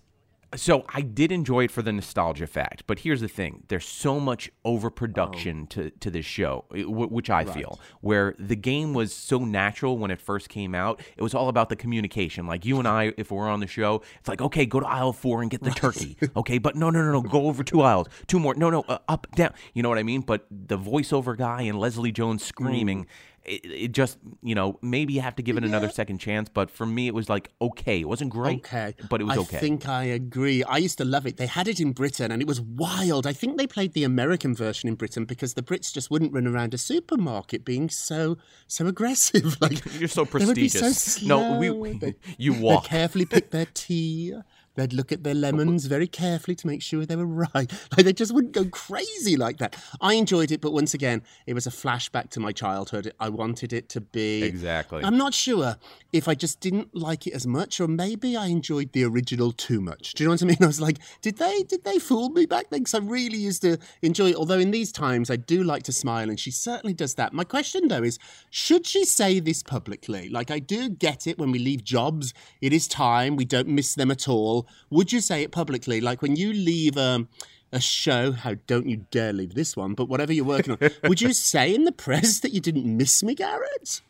So 0.56 0.84
I 0.92 1.02
did 1.02 1.30
enjoy 1.30 1.64
it 1.64 1.70
for 1.70 1.80
the 1.80 1.92
nostalgia 1.92 2.48
fact, 2.48 2.82
but 2.88 3.00
here's 3.00 3.20
the 3.20 3.28
thing: 3.28 3.62
there's 3.68 3.86
so 3.86 4.18
much 4.18 4.50
overproduction 4.64 5.68
to 5.68 5.90
to 5.90 6.10
this 6.10 6.26
show, 6.26 6.64
which 6.72 7.30
I 7.30 7.44
feel, 7.44 7.78
where 8.00 8.34
the 8.36 8.56
game 8.56 8.92
was 8.92 9.14
so 9.14 9.38
natural 9.38 9.96
when 9.96 10.10
it 10.10 10.20
first 10.20 10.48
came 10.48 10.74
out. 10.74 11.00
It 11.16 11.22
was 11.22 11.34
all 11.34 11.48
about 11.48 11.68
the 11.68 11.76
communication. 11.76 12.48
Like 12.48 12.64
you 12.64 12.80
and 12.80 12.88
I, 12.88 13.12
if 13.16 13.30
we're 13.30 13.48
on 13.48 13.60
the 13.60 13.68
show, 13.68 14.02
it's 14.18 14.28
like, 14.28 14.40
okay, 14.40 14.66
go 14.66 14.80
to 14.80 14.86
aisle 14.88 15.12
four 15.12 15.40
and 15.42 15.50
get 15.50 15.62
the 15.62 15.70
turkey. 15.70 16.16
Okay, 16.36 16.58
but 16.58 16.74
no, 16.74 16.90
no, 16.90 17.02
no, 17.04 17.12
no, 17.12 17.22
go 17.22 17.46
over 17.46 17.62
two 17.62 17.82
aisles, 17.82 18.08
two 18.26 18.40
more. 18.40 18.54
No, 18.56 18.70
no, 18.70 18.84
uh, 18.88 18.98
up, 19.08 19.28
down. 19.36 19.54
You 19.72 19.84
know 19.84 19.88
what 19.88 19.98
I 19.98 20.02
mean? 20.02 20.22
But 20.22 20.46
the 20.50 20.78
voiceover 20.78 21.36
guy 21.36 21.62
and 21.62 21.78
Leslie 21.78 22.12
Jones 22.12 22.44
screaming. 22.44 23.06
It, 23.44 23.64
it 23.64 23.92
just, 23.92 24.18
you 24.42 24.54
know, 24.54 24.78
maybe 24.82 25.14
you 25.14 25.22
have 25.22 25.34
to 25.36 25.42
give 25.42 25.56
it 25.56 25.64
another 25.64 25.88
second 25.88 26.18
chance. 26.18 26.48
But 26.48 26.70
for 26.70 26.84
me, 26.84 27.06
it 27.08 27.14
was 27.14 27.28
like 27.28 27.50
okay. 27.60 28.00
It 28.00 28.08
wasn't 28.08 28.30
great, 28.30 28.58
Okay. 28.58 28.94
but 29.08 29.20
it 29.20 29.24
was 29.24 29.38
I 29.38 29.40
okay. 29.40 29.56
I 29.56 29.60
think 29.60 29.88
I 29.88 30.04
agree. 30.04 30.62
I 30.64 30.76
used 30.76 30.98
to 30.98 31.04
love 31.04 31.26
it. 31.26 31.36
They 31.38 31.46
had 31.46 31.66
it 31.66 31.80
in 31.80 31.92
Britain 31.92 32.30
and 32.30 32.42
it 32.42 32.48
was 32.48 32.60
wild. 32.60 33.26
I 33.26 33.32
think 33.32 33.56
they 33.56 33.66
played 33.66 33.94
the 33.94 34.04
American 34.04 34.54
version 34.54 34.88
in 34.88 34.94
Britain 34.94 35.24
because 35.24 35.54
the 35.54 35.62
Brits 35.62 35.92
just 35.92 36.10
wouldn't 36.10 36.32
run 36.34 36.46
around 36.46 36.74
a 36.74 36.78
supermarket 36.78 37.64
being 37.64 37.88
so 37.88 38.36
so 38.66 38.86
aggressive. 38.86 39.56
Like 39.60 39.84
You're 39.98 40.08
so 40.08 40.24
they 40.24 40.54
be 40.54 40.68
so 40.68 40.80
prestigious. 40.80 41.22
No, 41.22 41.58
we- 41.58 41.68
slow. 41.68 41.92
They- 41.94 42.14
you 42.38 42.52
walk. 42.54 42.84
carefully 42.84 43.24
pick 43.24 43.50
their 43.50 43.66
tea. 43.72 44.34
They'd 44.80 44.94
look 44.94 45.12
at 45.12 45.24
their 45.24 45.34
lemons 45.34 45.84
very 45.84 46.06
carefully 46.06 46.54
to 46.54 46.66
make 46.66 46.80
sure 46.80 47.04
they 47.04 47.14
were 47.14 47.26
right. 47.54 47.54
Like 47.54 48.04
they 48.06 48.14
just 48.14 48.32
wouldn't 48.32 48.54
go 48.54 48.64
crazy 48.64 49.36
like 49.36 49.58
that. 49.58 49.76
I 50.00 50.14
enjoyed 50.14 50.50
it, 50.50 50.62
but 50.62 50.72
once 50.72 50.94
again, 50.94 51.22
it 51.46 51.52
was 51.52 51.66
a 51.66 51.70
flashback 51.70 52.30
to 52.30 52.40
my 52.40 52.50
childhood. 52.50 53.12
I 53.20 53.28
wanted 53.28 53.74
it 53.74 53.90
to 53.90 54.00
be 54.00 54.42
Exactly. 54.42 55.04
I'm 55.04 55.18
not 55.18 55.34
sure 55.34 55.76
if 56.14 56.28
I 56.28 56.34
just 56.34 56.60
didn't 56.60 56.94
like 56.94 57.26
it 57.26 57.34
as 57.34 57.46
much, 57.46 57.78
or 57.78 57.88
maybe 57.88 58.38
I 58.38 58.46
enjoyed 58.46 58.92
the 58.92 59.04
original 59.04 59.52
too 59.52 59.82
much. 59.82 60.14
Do 60.14 60.24
you 60.24 60.28
know 60.28 60.32
what 60.32 60.42
I 60.42 60.46
mean? 60.46 60.56
I 60.62 60.66
was 60.66 60.80
like, 60.80 60.98
did 61.20 61.36
they 61.36 61.62
did 61.64 61.84
they 61.84 61.98
fool 61.98 62.30
me 62.30 62.46
back 62.46 62.70
then? 62.70 62.80
Because 62.80 62.94
I 62.94 62.98
really 62.98 63.36
used 63.36 63.60
to 63.62 63.76
enjoy 64.00 64.30
it. 64.30 64.36
Although 64.36 64.60
in 64.60 64.70
these 64.70 64.92
times, 64.92 65.30
I 65.30 65.36
do 65.36 65.62
like 65.62 65.82
to 65.84 65.92
smile, 65.92 66.30
and 66.30 66.40
she 66.40 66.50
certainly 66.50 66.94
does 66.94 67.16
that. 67.16 67.34
My 67.34 67.44
question 67.44 67.88
though 67.88 68.02
is, 68.02 68.18
should 68.48 68.86
she 68.86 69.04
say 69.04 69.40
this 69.40 69.62
publicly? 69.62 70.30
Like, 70.30 70.50
I 70.50 70.58
do 70.58 70.88
get 70.88 71.26
it 71.26 71.38
when 71.38 71.50
we 71.50 71.58
leave 71.58 71.84
jobs, 71.84 72.32
it 72.62 72.72
is 72.72 72.88
time. 72.88 73.36
We 73.36 73.44
don't 73.44 73.68
miss 73.68 73.94
them 73.94 74.10
at 74.10 74.26
all. 74.26 74.66
Would 74.90 75.12
you 75.12 75.20
say 75.20 75.42
it 75.42 75.52
publicly? 75.52 76.00
Like 76.00 76.22
when 76.22 76.36
you 76.36 76.52
leave. 76.52 76.96
Um, 76.96 77.28
a 77.72 77.80
show, 77.80 78.32
how 78.32 78.56
don't 78.66 78.88
you 78.88 79.06
dare 79.12 79.32
leave 79.32 79.54
this 79.54 79.76
one, 79.76 79.94
but 79.94 80.08
whatever 80.08 80.32
you're 80.32 80.44
working 80.44 80.72
on, 80.72 80.90
would 81.08 81.20
you 81.20 81.32
say 81.32 81.72
in 81.72 81.84
the 81.84 81.92
press 81.92 82.40
that 82.40 82.52
you 82.52 82.60
didn't 82.60 82.84
miss 82.84 83.22
me, 83.22 83.32
Garrett? 83.32 84.00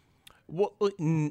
Well, 0.52 0.74
uh, 0.80 0.88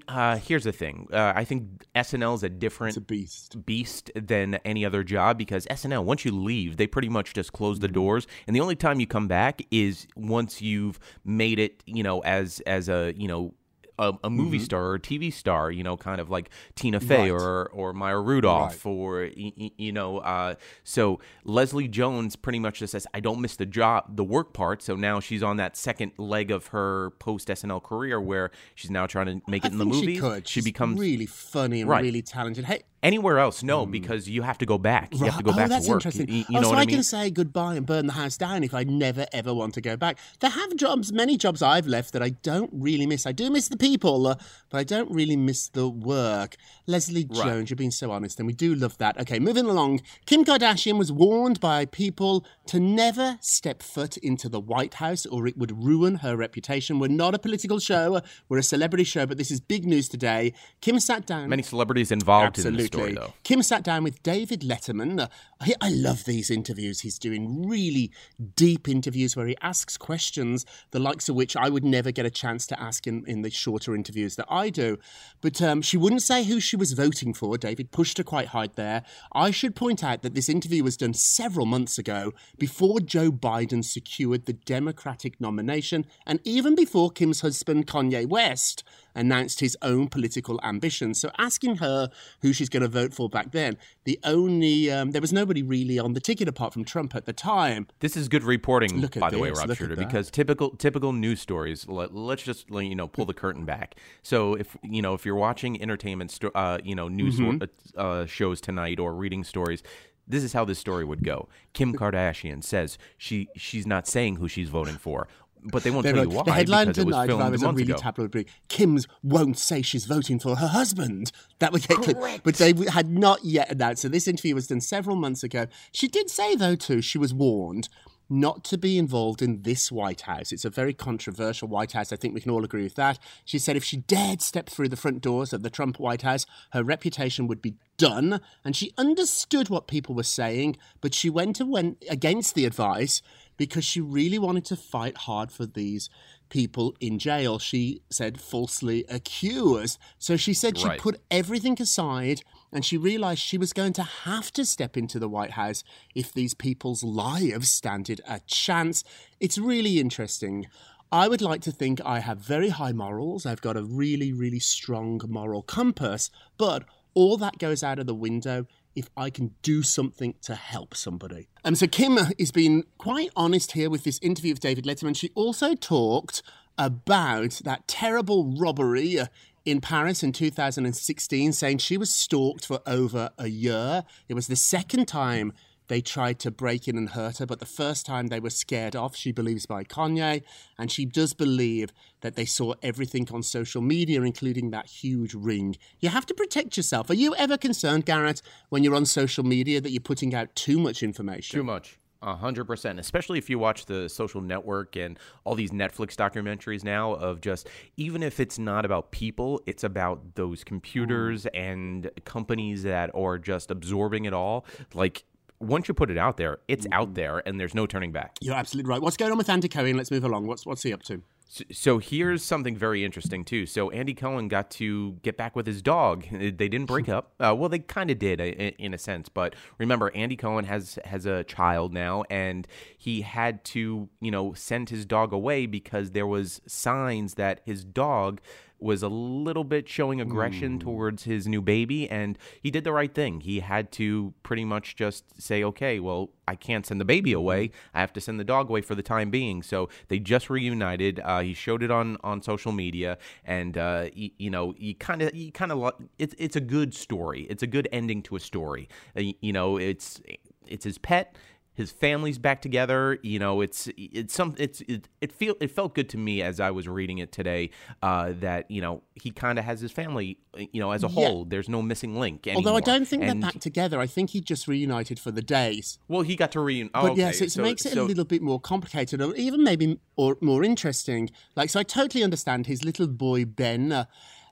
uh, 0.07 0.37
here's 0.37 0.63
the 0.63 0.71
thing. 0.71 1.09
Uh, 1.11 1.33
I 1.35 1.43
think 1.43 1.85
SNL 1.93 2.35
is 2.35 2.43
a 2.43 2.49
different 2.49 2.95
a 2.95 3.01
beast. 3.01 3.65
beast 3.65 4.11
than 4.15 4.55
any 4.63 4.85
other 4.85 5.03
job 5.03 5.37
because 5.37 5.65
SNL, 5.65 6.05
once 6.05 6.23
you 6.23 6.31
leave, 6.31 6.77
they 6.77 6.87
pretty 6.87 7.09
much 7.09 7.33
just 7.33 7.51
close 7.51 7.79
the 7.79 7.89
doors, 7.89 8.27
and 8.47 8.55
the 8.55 8.61
only 8.61 8.75
time 8.75 8.99
you 8.99 9.07
come 9.07 9.27
back 9.27 9.61
is 9.71 10.07
once 10.15 10.61
you've 10.61 10.99
made 11.25 11.59
it, 11.59 11.83
you 11.85 12.03
know, 12.03 12.19
as 12.21 12.61
as 12.61 12.89
a 12.89 13.13
you 13.17 13.27
know. 13.27 13.53
A, 13.99 14.13
a 14.23 14.29
movie 14.29 14.59
star 14.59 14.85
or 14.85 14.95
a 14.95 14.99
TV 14.99 15.31
star, 15.31 15.69
you 15.69 15.83
know, 15.83 15.97
kind 15.97 16.21
of 16.21 16.29
like 16.29 16.49
Tina 16.75 16.99
Fey 17.01 17.29
Right. 17.29 17.31
or 17.31 17.67
or 17.73 17.91
Maya 17.93 18.17
Rudolph 18.17 18.85
Right. 18.85 18.91
or 18.91 19.23
you 19.35 19.91
know, 19.91 20.19
uh, 20.19 20.55
so 20.83 21.19
Leslie 21.43 21.87
Jones 21.89 22.35
pretty 22.37 22.59
much 22.59 22.79
just 22.79 22.91
says, 22.91 23.05
"I 23.13 23.19
don't 23.19 23.41
miss 23.41 23.55
the 23.57 23.65
job, 23.65 24.15
the 24.15 24.23
work 24.23 24.53
part." 24.53 24.81
So 24.81 24.95
now 24.95 25.19
she's 25.19 25.43
on 25.43 25.57
that 25.57 25.75
second 25.75 26.13
leg 26.17 26.49
of 26.49 26.67
her 26.67 27.11
post 27.19 27.49
SNL 27.49 27.81
career, 27.83 28.21
where 28.21 28.51
she's 28.73 28.89
now 28.89 29.05
trying 29.05 29.25
to 29.27 29.41
make 29.51 29.65
it 29.65 29.69
I 29.69 29.71
in 29.73 29.77
the 29.79 29.85
movies. 29.85 30.15
She, 30.15 30.17
could. 30.17 30.47
She's 30.47 30.63
becomes 30.63 30.99
really 30.99 31.25
funny 31.25 31.81
and 31.81 31.89
Right. 31.89 32.01
really 32.03 32.21
talented. 32.21 32.65
Hey, 32.65 32.83
anywhere 33.03 33.39
else, 33.39 33.63
no, 33.63 33.85
because 33.85 34.27
you 34.29 34.41
have 34.41 34.57
to 34.59 34.65
go 34.65 34.77
back. 34.77 35.13
You 35.13 35.25
have 35.25 35.37
to 35.37 35.43
go 35.43 35.51
oh, 35.51 35.55
back 35.55 35.69
that's 35.69 35.85
to 35.85 35.91
work. 35.91 36.05
interesting. 36.05 36.27
You, 36.29 36.37
you 36.37 36.45
oh, 36.49 36.53
know 36.55 36.61
so 36.63 36.69
what 36.69 36.79
I 36.79 36.81
I 36.81 36.85
mean? 36.85 36.95
can 36.95 37.03
say 37.03 37.29
goodbye 37.29 37.75
and 37.75 37.85
burn 37.85 38.07
the 38.07 38.13
house 38.13 38.37
down 38.37 38.63
if 38.63 38.73
I 38.73 38.83
never 38.83 39.25
ever 39.33 39.53
want 39.53 39.73
to 39.75 39.81
go 39.81 39.97
back. 39.97 40.17
There 40.39 40.49
have 40.49 40.75
jobs, 40.75 41.11
many 41.11 41.37
jobs 41.37 41.61
I've 41.61 41.87
left 41.87 42.13
that 42.13 42.21
I 42.21 42.29
don't 42.29 42.69
really 42.73 43.05
miss. 43.05 43.25
I 43.25 43.31
do 43.31 43.49
miss 43.49 43.67
the 43.67 43.77
people, 43.77 44.27
uh, 44.27 44.35
but 44.69 44.77
I 44.79 44.83
don't 44.83 45.11
really 45.11 45.35
miss 45.35 45.69
the 45.69 45.87
work. 45.87 46.55
Leslie 46.87 47.23
Jones, 47.23 47.69
you're 47.69 47.77
being 47.77 47.91
so 47.91 48.11
honest, 48.11 48.39
and 48.39 48.47
we 48.47 48.53
do 48.53 48.75
love 48.75 48.97
that. 48.97 49.19
Okay, 49.21 49.39
moving 49.39 49.65
along. 49.65 50.01
Kim 50.25 50.43
Kardashian 50.43 50.97
was 50.97 51.11
warned 51.11 51.59
by 51.59 51.85
people 51.85 52.45
to 52.67 52.79
never 52.79 53.37
step 53.41 53.81
foot 53.81 54.17
into 54.17 54.49
the 54.49 54.59
White 54.59 54.95
House 54.95 55.25
or 55.25 55.47
it 55.47 55.57
would 55.57 55.83
ruin 55.83 56.15
her 56.15 56.35
reputation. 56.35 56.99
We're 56.99 57.07
not 57.07 57.33
a 57.35 57.39
political 57.39 57.79
show, 57.79 58.21
we're 58.47 58.57
a 58.57 58.63
celebrity 58.63 59.03
show, 59.03 59.25
but 59.25 59.37
this 59.37 59.51
is 59.51 59.59
big 59.59 59.85
news 59.85 60.09
today. 60.09 60.53
Kim 60.81 60.99
sat 60.99 61.25
down. 61.25 61.49
Many 61.49 61.63
celebrities 61.63 62.11
involved 62.11 62.57
in 62.57 62.61
Absolutely. 62.67 62.88
Story, 62.93 63.13
though. 63.13 63.33
Kim 63.43 63.61
sat 63.61 63.83
down 63.83 64.03
with 64.03 64.21
David 64.23 64.61
Letterman. 64.61 65.19
Uh, 65.19 65.27
I, 65.59 65.73
I 65.81 65.89
love 65.89 66.25
these 66.25 66.49
interviews. 66.49 67.01
He's 67.01 67.17
doing 67.17 67.67
really 67.67 68.11
deep 68.55 68.87
interviews 68.87 69.35
where 69.35 69.47
he 69.47 69.57
asks 69.61 69.97
questions, 69.97 70.65
the 70.91 70.99
likes 70.99 71.29
of 71.29 71.35
which 71.35 71.55
I 71.55 71.69
would 71.69 71.83
never 71.83 72.11
get 72.11 72.25
a 72.25 72.29
chance 72.29 72.67
to 72.67 72.81
ask 72.81 73.07
in, 73.07 73.23
in 73.27 73.41
the 73.41 73.49
shorter 73.49 73.95
interviews 73.95 74.35
that 74.35 74.47
I 74.49 74.69
do. 74.69 74.97
But 75.41 75.61
um, 75.61 75.81
she 75.81 75.97
wouldn't 75.97 76.21
say 76.21 76.43
who 76.43 76.59
she 76.59 76.75
was 76.75 76.93
voting 76.93 77.33
for. 77.33 77.57
David 77.57 77.91
pushed 77.91 78.17
her 78.17 78.23
quite 78.23 78.47
hard 78.47 78.75
there. 78.75 79.03
I 79.33 79.51
should 79.51 79.75
point 79.75 80.03
out 80.03 80.21
that 80.21 80.35
this 80.35 80.49
interview 80.49 80.83
was 80.83 80.97
done 80.97 81.13
several 81.13 81.65
months 81.65 81.97
ago 81.97 82.33
before 82.57 82.99
Joe 82.99 83.31
Biden 83.31 83.83
secured 83.83 84.45
the 84.45 84.53
Democratic 84.53 85.39
nomination 85.39 86.05
and 86.25 86.39
even 86.43 86.75
before 86.75 87.11
Kim's 87.11 87.41
husband, 87.41 87.87
Kanye 87.87 88.27
West, 88.27 88.83
announced 89.15 89.59
his 89.59 89.77
own 89.81 90.07
political 90.07 90.59
ambitions. 90.63 91.19
So 91.19 91.31
asking 91.37 91.77
her 91.77 92.09
who 92.41 92.53
she's 92.53 92.69
going 92.69 92.83
to 92.83 92.87
vote 92.89 93.13
for 93.13 93.29
back 93.29 93.51
then, 93.51 93.77
the 94.03 94.19
only 94.23 94.91
um, 94.91 95.11
there 95.11 95.21
was 95.21 95.33
nobody 95.33 95.63
really 95.63 95.97
on 95.99 96.13
the 96.13 96.19
ticket 96.19 96.47
apart 96.47 96.73
from 96.73 96.83
Trump 96.85 97.15
at 97.15 97.25
the 97.25 97.33
time. 97.33 97.87
This 97.99 98.15
is 98.17 98.27
good 98.27 98.43
reporting, 98.43 98.99
Look 99.01 99.15
by 99.19 99.29
the 99.29 99.39
way, 99.39 99.49
Rob 99.49 99.67
look 99.67 99.71
at 99.71 99.77
Shuter, 99.77 99.95
that. 99.95 100.05
because 100.07 100.29
typical 100.29 100.71
typical 100.71 101.13
news 101.13 101.39
stories. 101.41 101.87
Let, 101.87 102.13
let's 102.13 102.43
just 102.43 102.69
you 102.69 102.95
know 102.95 103.07
pull 103.07 103.25
the 103.25 103.33
curtain 103.33 103.65
back. 103.65 103.95
So 104.21 104.53
if 104.55 104.77
you 104.83 105.01
know 105.01 105.13
if 105.13 105.25
you're 105.25 105.35
watching 105.35 105.81
entertainment, 105.81 106.31
sto- 106.31 106.51
uh, 106.53 106.77
you 106.83 106.95
know 106.95 107.07
news 107.07 107.29
Mm-hmm. 107.39 107.63
uh, 107.97 108.01
uh, 108.01 108.25
shows 108.25 108.59
tonight 108.59 108.99
or 108.99 109.13
reading 109.13 109.43
stories. 109.43 109.81
This 110.27 110.43
is 110.43 110.53
how 110.53 110.65
this 110.65 110.77
story 110.77 111.05
would 111.05 111.23
go. 111.23 111.47
Kim 111.73 111.93
Kardashian 111.93 112.63
says 112.63 112.97
she 113.17 113.47
she's 113.55 113.87
not 113.87 114.07
saying 114.07 114.35
who 114.35 114.47
she's 114.47 114.69
voting 114.69 114.95
for, 114.97 115.27
but 115.63 115.83
they 115.83 115.91
won't 115.91 116.03
They 116.03 116.11
tell 116.11 116.25
were 116.25 116.31
you 116.31 116.37
like, 116.37 116.47
why 116.47 116.51
the 116.51 116.53
headline 116.53 116.87
because 116.87 116.97
it 116.99 117.07
was 117.07 117.13
tonight, 117.15 117.29
if 117.29 117.39
I 117.39 117.49
was 117.49 117.63
a 117.63 117.67
a 117.67 117.73
really 117.73 117.91
ago. 117.91 118.01
tabloid 118.01 118.31
brief, 118.31 118.45
Kim's 118.67 119.07
won't 119.23 119.57
say 119.57 119.81
she's 119.81 120.05
voting 120.05 120.39
for 120.39 120.55
her 120.55 120.67
husband. 120.67 121.31
That 121.59 121.71
would 121.71 121.87
get 121.87 121.97
clipped. 121.97 122.43
But 122.43 122.55
they 122.55 122.73
had 122.91 123.09
not 123.09 123.43
yet 123.43 123.71
announced. 123.71 124.01
So 124.01 124.09
this 124.09 124.27
interview 124.27 124.55
was 124.55 124.67
done 124.67 124.81
several 124.81 125.15
months 125.15 125.43
ago. 125.43 125.67
She 125.91 126.07
did 126.07 126.29
say, 126.29 126.55
though, 126.55 126.75
too, 126.75 127.01
she 127.01 127.17
was 127.17 127.33
warned 127.33 127.89
not 128.29 128.63
to 128.63 128.77
be 128.77 128.97
involved 128.97 129.41
in 129.41 129.63
this 129.63 129.91
White 129.91 130.21
House. 130.21 130.51
It's 130.51 130.65
a 130.65 130.69
very 130.69 130.93
controversial 130.93 131.67
White 131.67 131.93
House. 131.93 132.13
I 132.13 132.15
think 132.15 132.33
we 132.33 132.41
can 132.41 132.51
all 132.51 132.63
agree 132.63 132.83
with 132.83 132.95
that. 132.95 133.17
She 133.43 133.57
said 133.57 133.75
if 133.75 133.83
she 133.83 133.97
dared 133.97 134.41
step 134.41 134.69
through 134.69 134.89
the 134.89 134.95
front 134.95 135.21
doors 135.21 135.51
of 135.51 135.63
the 135.63 135.69
Trump 135.69 135.99
White 135.99 136.21
House, 136.21 136.45
her 136.71 136.83
reputation 136.83 137.47
would 137.47 137.61
be 137.61 137.75
done. 137.97 138.39
And 138.63 138.75
she 138.75 138.93
understood 138.97 139.69
what 139.69 139.87
people 139.87 140.13
were 140.13 140.23
saying, 140.23 140.77
but 141.01 141.15
she 141.15 141.29
went 141.29 141.59
and 141.59 141.71
went 141.71 142.03
against 142.09 142.53
the 142.53 142.65
advice 142.65 143.21
because 143.59 143.83
she 143.83 143.99
really 143.99 144.39
wanted 144.39 144.63
to 144.65 144.75
fight 144.77 145.17
hard 145.17 145.51
for 145.51 145.65
these 145.65 146.09
people 146.49 146.95
in 147.01 147.19
jail. 147.19 147.59
She 147.59 148.01
said 148.09 148.39
falsely 148.39 149.03
accused. 149.09 149.99
So 150.17 150.37
she 150.37 150.53
said 150.53 150.77
she 150.77 150.87
Right. 150.87 150.99
put 150.99 151.21
everything 151.29 151.79
aside 151.79 152.41
and 152.71 152.85
she 152.85 152.97
realized 152.97 153.41
she 153.41 153.57
was 153.57 153.73
going 153.73 153.93
to 153.93 154.03
have 154.03 154.51
to 154.53 154.65
step 154.65 154.95
into 154.95 155.19
the 155.19 155.27
White 155.27 155.51
House 155.51 155.83
if 156.15 156.31
these 156.33 156.53
people's 156.53 157.03
lives 157.03 157.69
standed 157.69 158.21
a 158.25 158.39
chance. 158.47 159.03
It's 159.41 159.57
really 159.57 159.99
interesting. 159.99 160.65
I 161.11 161.27
would 161.27 161.41
like 161.41 161.61
to 161.63 161.71
think 161.71 161.99
I 162.05 162.19
have 162.19 162.37
very 162.37 162.69
high 162.69 162.93
morals. 162.93 163.45
I've 163.45 163.61
got 163.61 163.75
a 163.75 163.83
really, 163.83 164.31
really 164.31 164.59
strong 164.59 165.19
moral 165.27 165.63
compass, 165.63 166.31
but 166.57 166.85
all 167.13 167.35
that 167.37 167.57
goes 167.57 167.83
out 167.83 167.99
of 167.99 168.05
the 168.05 168.15
window 168.15 168.67
if 168.95 169.09
I 169.15 169.29
can 169.29 169.55
do 169.61 169.83
something 169.83 170.35
to 170.41 170.55
help 170.55 170.95
somebody. 170.95 171.47
And 171.63 171.77
so 171.77 171.87
Kim 171.87 172.17
is 172.37 172.51
being 172.51 172.83
quite 172.97 173.29
honest 173.35 173.73
here 173.73 173.89
with 173.89 174.03
this 174.03 174.19
interview 174.21 174.53
with 174.53 174.61
David 174.61 174.85
Letterman. 174.85 175.15
She 175.15 175.31
also 175.35 175.75
talked 175.75 176.41
about 176.77 177.61
that 177.63 177.87
terrible 177.87 178.53
robbery 178.57 179.19
in 179.65 179.81
Paris 179.81 180.23
in 180.23 180.31
2016, 180.31 181.53
saying 181.53 181.77
she 181.77 181.97
was 181.97 182.13
stalked 182.13 182.65
for 182.65 182.79
over 182.85 183.29
a 183.37 183.47
year. 183.47 184.03
It 184.27 184.33
was 184.33 184.47
the 184.47 184.55
second 184.55 185.07
time 185.07 185.53
they 185.89 186.01
tried 186.01 186.39
to 186.39 186.51
break 186.51 186.87
in 186.87 186.97
and 186.97 187.09
hurt 187.09 187.39
her, 187.39 187.45
but 187.45 187.59
the 187.59 187.65
first 187.65 188.05
time 188.05 188.27
they 188.27 188.39
were 188.39 188.51
scared 188.51 188.95
off, 188.95 189.15
she 189.15 189.31
believes, 189.31 189.65
by 189.65 189.83
Kanye. 189.83 190.43
And 190.77 190.91
she 190.91 191.03
does 191.03 191.33
believe 191.33 191.91
that 192.21 192.35
they 192.35 192.45
saw 192.45 192.75
everything 192.81 193.27
on 193.33 193.43
social 193.43 193.81
media, 193.81 194.21
including 194.21 194.69
that 194.69 194.85
huge 194.85 195.33
ring. 195.33 195.75
You 195.99 196.09
have 196.09 196.27
to 196.27 196.33
protect 196.33 196.77
yourself. 196.77 197.09
Are 197.09 197.15
you 197.15 197.35
ever 197.35 197.57
concerned, 197.57 198.05
Garrett, 198.05 198.41
when 198.69 198.83
you're 198.83 198.95
on 198.95 199.05
social 199.05 199.43
media 199.43 199.81
that 199.81 199.91
you're 199.91 199.99
putting 199.99 200.35
out 200.35 200.55
too 200.55 200.79
much 200.79 201.01
information? 201.01 201.57
Too 201.57 201.63
much. 201.63 201.97
A 202.21 202.35
hundred 202.35 202.65
percent, 202.65 202.99
especially 202.99 203.37
if 203.37 203.49
you 203.49 203.57
watch 203.57 203.85
the 203.85 204.09
social 204.09 204.41
network 204.41 204.97
and 204.97 205.17
all 205.45 205.55
these 205.55 205.71
Netflix 205.71 206.17
documentaries 206.17 206.83
now 206.83 207.13
of 207.13 207.39
just 207.39 207.69
even 207.95 208.23
if 208.23 208.41
it's 208.41 208.59
not 208.59 208.83
about 208.83 209.11
people, 209.11 209.61
it's 209.65 209.85
about 209.85 210.35
those 210.35 210.65
computers 210.65 211.45
mm. 211.45 211.57
and 211.57 212.11
companies 212.25 212.83
that 212.83 213.09
are 213.15 213.37
just 213.37 213.71
absorbing 213.71 214.25
it 214.25 214.33
all. 214.33 214.65
Like 214.93 215.23
once 215.59 215.87
you 215.87 215.93
put 215.93 216.09
it 216.09 216.17
out 216.17 216.37
there, 216.37 216.59
it's 216.67 216.87
out 216.91 217.15
there 217.15 217.41
and 217.45 217.59
there's 217.59 217.75
no 217.75 217.85
turning 217.85 218.11
back. 218.11 218.37
You're 218.41 218.55
absolutely 218.55 218.89
right. 218.89 219.01
What's 219.01 219.17
going 219.17 219.31
on 219.31 219.37
with 219.37 219.49
Andy 219.49 219.67
Cohen? 219.67 219.97
Let's 219.97 220.11
move 220.11 220.23
along. 220.23 220.47
What's 220.47 220.65
what's 220.65 220.83
he 220.83 220.93
up 220.93 221.03
to? 221.03 221.21
So, 221.51 221.63
so 221.71 221.97
here's 221.97 222.43
something 222.43 222.77
very 222.77 223.03
interesting 223.03 223.43
too. 223.43 223.65
So 223.65 223.89
Andy 223.89 224.13
Cohen 224.13 224.47
got 224.47 224.69
to 224.71 225.13
get 225.23 225.35
back 225.35 225.55
with 225.55 225.65
his 225.65 225.81
dog. 225.81 226.25
They 226.31 226.51
didn't 226.51 226.85
break 226.85 227.09
up. 227.09 227.33
Uh, 227.39 227.55
well, 227.57 227.69
they 227.69 227.79
kind 227.79 228.11
of 228.11 228.19
did 228.19 228.39
uh, 228.39 228.45
in, 228.45 228.73
in 228.77 228.93
a 228.93 228.97
sense, 228.97 229.29
but 229.29 229.55
remember, 229.79 230.11
Andy 230.15 230.35
Cohen 230.35 230.65
has 230.65 230.99
has 231.03 231.25
a 231.25 231.43
child 231.43 231.91
now, 231.93 232.23
and 232.29 232.67
he 232.97 233.21
had 233.21 233.65
to 233.65 234.09
you 234.21 234.31
know 234.31 234.53
send 234.53 234.89
his 234.89 235.05
dog 235.05 235.33
away 235.33 235.65
because 235.65 236.11
there 236.11 236.27
was 236.27 236.61
signs 236.67 237.33
that 237.33 237.61
his 237.65 237.83
dog 237.83 238.41
was 238.79 239.03
a 239.03 239.09
little 239.09 239.63
bit 239.63 239.87
showing 239.89 240.21
aggression 240.21 240.79
towards 240.79 241.23
his 241.23 241.47
new 241.47 241.61
baby 241.61 242.09
and 242.09 242.37
he 242.61 242.71
did 242.71 242.83
the 242.83 242.91
right 242.93 243.13
thing. 243.13 243.41
He 243.41 243.59
had 243.59 243.91
to 243.93 244.33
pretty 244.43 244.65
much 244.65 244.95
just 244.95 245.41
say 245.41 245.63
okay 245.63 245.99
well 245.99 246.29
i 246.47 246.55
can't 246.55 246.85
send 246.85 246.99
the 246.99 247.05
baby 247.05 247.31
away. 247.33 247.71
I 247.93 247.99
have 247.99 248.13
to 248.13 248.21
send 248.21 248.39
the 248.39 248.43
dog 248.43 248.69
away 248.69 248.81
for 248.81 248.95
the 248.95 249.03
time 249.03 249.29
being. 249.29 249.61
So 249.63 249.89
they 250.07 250.17
just 250.19 250.49
reunited. 250.49 251.19
Uh, 251.23 251.41
he 251.41 251.53
showed 251.53 251.83
it 251.83 251.91
on 251.91 252.17
on 252.23 252.41
social 252.41 252.71
media 252.71 253.17
and 253.45 253.77
uh, 253.77 254.03
he, 254.13 254.33
you 254.37 254.49
know 254.49 254.73
he 254.77 254.93
kind 254.93 255.21
of 255.21 255.31
he 255.33 255.51
kind 255.51 255.71
of 255.71 255.77
lo- 255.77 255.99
it's 256.17 256.35
it's 256.37 256.55
a 256.55 256.61
good 256.61 256.93
story. 256.93 257.41
It's 257.49 257.63
a 257.63 257.67
good 257.67 257.87
ending 257.91 258.21
to 258.23 258.35
a 258.35 258.39
story. 258.39 258.89
Uh, 259.15 259.21
y- 259.21 259.35
you 259.41 259.53
know 259.53 259.77
it's 259.77 260.21
it's 260.67 260.85
his 260.85 260.97
pet 260.99 261.35
his 261.79 261.91
family's 261.91 262.37
back 262.37 262.61
together. 262.61 263.19
You 263.23 263.39
know, 263.39 263.61
it's 263.61 263.87
it's 263.95 264.33
some 264.33 264.53
it's 264.57 264.81
it, 264.81 265.07
it 265.21 265.31
feel 265.31 265.55
it 265.61 265.71
felt 265.71 265.95
good 265.95 266.09
to 266.09 266.17
me 266.17 266.41
as 266.41 266.59
I 266.59 266.71
was 266.71 266.89
reading 266.89 267.19
it 267.19 267.31
today 267.31 267.69
uh, 268.03 268.33
that 268.41 268.69
you 268.69 268.81
know 268.81 269.01
he 269.15 269.31
kind 269.31 269.57
of 269.57 269.63
has 269.63 269.79
his 269.79 269.91
family 269.93 270.39
you 270.57 270.81
know 270.81 270.91
as 270.91 271.05
a 271.05 271.07
Yeah. 271.07 271.13
whole. 271.13 271.45
There's 271.45 271.69
no 271.69 271.81
missing 271.81 272.19
link. 272.19 272.45
Anymore. 272.45 272.59
Although 272.59 272.75
I 272.75 272.81
don't 272.81 273.07
think 273.07 273.23
and, 273.23 273.41
they're 273.41 273.51
back 273.51 273.61
together. 273.61 273.97
I 273.97 274.07
think 274.07 274.31
he 274.31 274.41
just 274.41 274.67
reunited 274.67 275.19
for 275.19 275.31
the 275.31 275.41
days. 275.41 275.99
Well, 276.09 276.21
he 276.21 276.35
got 276.35 276.51
to 276.51 276.59
reunite. 276.59 276.91
Oh, 276.93 277.03
But 277.03 277.11
okay. 277.13 277.21
yes, 277.21 277.39
it 277.39 277.53
so, 277.53 277.61
makes 277.61 277.85
it 277.85 277.93
so, 277.93 278.03
a 278.03 278.05
little 278.05 278.25
bit 278.25 278.41
more 278.41 278.59
complicated, 278.59 279.21
or 279.21 279.33
even 279.35 279.63
maybe 279.63 279.99
or 280.17 280.37
more 280.41 280.65
interesting. 280.65 281.29
Like, 281.55 281.69
so 281.69 281.79
I 281.79 281.83
totally 281.83 282.25
understand 282.25 282.67
his 282.67 282.83
little 282.83 283.07
boy 283.07 283.45
Ben. 283.45 283.93
Uh, 283.93 284.05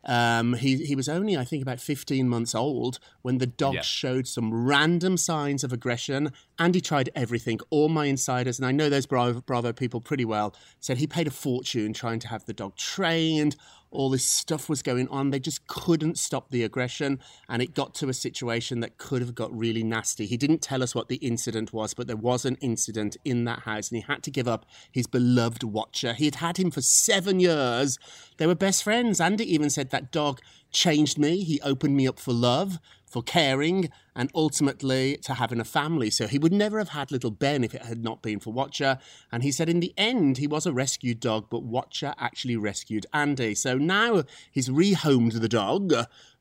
um, 0.07 0.53
he 0.53 0.77
he 0.85 0.95
was 0.95 1.07
only, 1.09 1.35
I 1.37 1.43
think, 1.43 1.61
about 1.61 1.79
fifteen 1.79 2.27
months 2.29 2.55
old 2.55 2.99
when 3.21 3.37
the 3.37 3.47
dog 3.47 3.75
Yeah. 3.75 3.81
showed 3.81 4.27
some 4.27 4.65
random 4.65 5.17
signs 5.17 5.63
of 5.63 5.73
aggression, 5.73 6.31
and 6.57 6.73
he 6.73 6.81
tried 6.81 7.09
everything. 7.15 7.59
All 7.69 7.89
my 7.89 8.05
insiders, 8.05 8.57
and 8.57 8.65
I 8.65 8.71
know 8.71 8.89
those 8.89 9.05
Bravo, 9.05 9.41
Bravo 9.41 9.73
people 9.73 10.01
pretty 10.01 10.25
well, 10.25 10.55
said 10.79 10.97
he 10.97 11.07
paid 11.07 11.27
a 11.27 11.31
fortune 11.31 11.93
trying 11.93 12.19
to 12.19 12.27
have 12.29 12.45
the 12.45 12.53
dog 12.53 12.75
trained. 12.77 13.55
All 13.89 14.09
this 14.09 14.25
stuff 14.25 14.69
was 14.69 14.81
going 14.81 15.07
on. 15.09 15.29
They 15.29 15.39
just 15.39 15.67
couldn't 15.67 16.17
stop 16.17 16.49
the 16.49 16.63
aggression, 16.63 17.19
and 17.47 17.61
it 17.61 17.73
got 17.73 17.95
to 17.95 18.09
a 18.09 18.13
situation 18.13 18.79
that 18.81 18.97
could 18.97 19.21
have 19.21 19.35
got 19.35 19.57
really 19.57 19.83
nasty. 19.83 20.25
He 20.25 20.37
didn't 20.37 20.61
tell 20.61 20.83
us 20.83 20.93
what 20.93 21.07
the 21.07 21.15
incident 21.17 21.73
was, 21.73 21.93
but 21.93 22.07
there 22.07 22.15
was 22.15 22.45
an 22.45 22.57
incident 22.61 23.17
in 23.23 23.45
that 23.45 23.59
house, 23.59 23.89
and 23.89 23.97
he 23.97 24.03
had 24.07 24.23
to 24.23 24.31
give 24.31 24.47
up 24.47 24.65
his 24.91 25.07
beloved 25.07 25.61
Wacha. 25.61 26.15
He 26.15 26.25
had 26.25 26.35
had 26.35 26.57
him 26.57 26.71
for 26.71 26.81
seven 26.81 27.39
years. 27.39 27.97
They 28.37 28.47
were 28.47 28.55
best 28.55 28.83
friends. 28.83 29.21
Andy 29.21 29.51
even 29.51 29.69
said 29.69 29.89
that 29.91 30.11
dog 30.11 30.41
changed 30.77 31.17
me. 31.17 31.43
He 31.43 31.59
opened 31.61 31.97
me 31.97 32.07
up 32.07 32.19
for 32.19 32.33
love, 32.33 32.79
for 33.05 33.23
caring, 33.23 33.89
and 34.15 34.29
ultimately 34.35 35.17
to 35.23 35.33
having 35.33 35.59
a 35.59 35.65
family. 35.65 36.11
So 36.11 36.27
he 36.27 36.37
would 36.37 36.53
never 36.53 36.77
have 36.77 36.89
had 36.89 37.11
little 37.11 37.31
Ben 37.31 37.63
if 37.63 37.73
it 37.73 37.81
had 37.81 38.03
not 38.03 38.21
been 38.21 38.39
for 38.39 38.53
Wacha. 38.53 38.99
And 39.31 39.41
he 39.41 39.51
said 39.51 39.69
in 39.69 39.79
the 39.79 39.93
end, 39.97 40.37
he 40.37 40.45
was 40.45 40.67
a 40.67 40.71
rescued 40.71 41.19
dog, 41.19 41.47
but 41.49 41.67
Wacha 41.67 42.13
actually 42.19 42.57
rescued 42.57 43.07
Andy. 43.11 43.55
So 43.55 43.77
now 43.77 44.23
he's 44.51 44.69
rehomed 44.69 45.41
the 45.41 45.49
dog. 45.49 45.93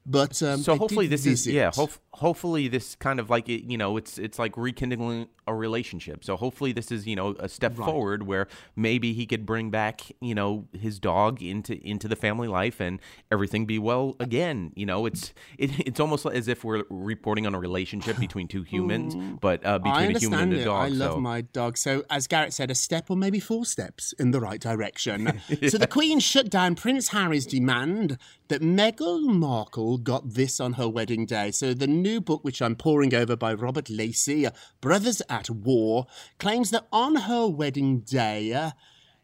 But 0.07 0.41
um, 0.43 0.61
so 0.61 0.77
hopefully 0.77 1.09
this 1.09 1.27
is 1.27 1.47
yeah. 1.47 1.73
Hope, 1.75 1.91
hopefully 2.13 2.69
this 2.69 2.95
kind 2.95 3.19
of 3.19 3.29
like 3.29 3.49
you 3.49 3.77
know 3.77 3.97
it's 3.97 4.19
it's 4.19 4.39
like 4.39 4.57
rekindling 4.57 5.29
a 5.49 5.55
relationship. 5.55 6.25
So 6.25 6.37
hopefully 6.37 6.73
this 6.73 6.93
is 6.93 7.07
you 7.07 7.17
know 7.17 7.35
a 7.41 7.49
step 7.49 7.75
forward 7.75 8.23
where 8.23 8.47
maybe 8.77 9.13
he 9.13 9.27
could 9.27 9.45
bring 9.45 9.71
back 9.71 10.03
you 10.21 10.35
know 10.35 10.69
his 10.73 11.01
dog 11.01 11.43
into 11.43 11.75
into 11.87 12.07
the 12.07 12.17
family 12.17 12.49
life 12.49 12.81
and 12.81 13.01
everything 13.33 13.67
be 13.67 13.79
well 13.81 14.17
again. 14.21 14.73
You 14.77 14.87
know 14.87 15.07
it's 15.07 15.35
it, 15.59 15.71
it's 15.81 15.99
almost 15.99 16.25
as 16.27 16.47
if 16.47 16.63
we're 16.63 16.85
reporting 16.89 17.47
on 17.47 17.55
a 17.55 17.59
relationship 17.59 18.17
between 18.19 18.47
two 18.47 18.63
humans, 18.63 19.17
but 19.41 19.65
uh, 19.67 19.79
between 19.79 20.15
a 20.15 20.19
human 20.19 20.41
and 20.41 20.53
a 20.53 20.61
it. 20.61 20.65
dog. 20.65 20.85
I 20.85 20.89
love 20.89 21.13
so. 21.15 21.21
my 21.21 21.41
dog. 21.41 21.77
So, 21.77 22.05
as 22.11 22.27
Garrett 22.27 22.53
said, 22.53 22.71
a 22.71 22.75
step 22.75 23.11
or 23.11 23.17
maybe 23.17 23.41
four 23.41 23.65
steps 23.65 24.13
in 24.15 24.31
the 24.31 24.41
right 24.41 24.61
direction. 24.61 25.41
So, 25.69 25.79
the 25.79 25.87
Queen 25.87 26.21
shut 26.21 26.51
down 26.51 26.75
Prince 26.75 27.09
Harry's 27.09 27.47
demand 27.47 28.19
that 28.49 28.61
Meghan 28.61 29.27
Markle 29.27 29.96
got 29.99 30.35
this 30.35 30.61
on 30.61 30.75
her 30.75 30.89
wedding 30.89 31.27
day. 31.27 31.51
So, 31.51 31.75
the 31.75 31.87
new 31.87 32.21
book, 32.21 32.45
which 32.45 32.63
I'm 32.63 32.77
poring 32.77 33.15
over 33.15 33.37
by 33.37 33.55
Robert 33.55 33.91
Lacey, 33.91 34.47
Brothers 34.81 35.23
at 35.29 35.51
War, 35.51 36.07
claims 36.39 36.71
that 36.71 36.87
on 36.93 37.17
her 37.17 37.47
wedding 37.49 38.01
day, 38.01 38.53
uh, 38.53 38.71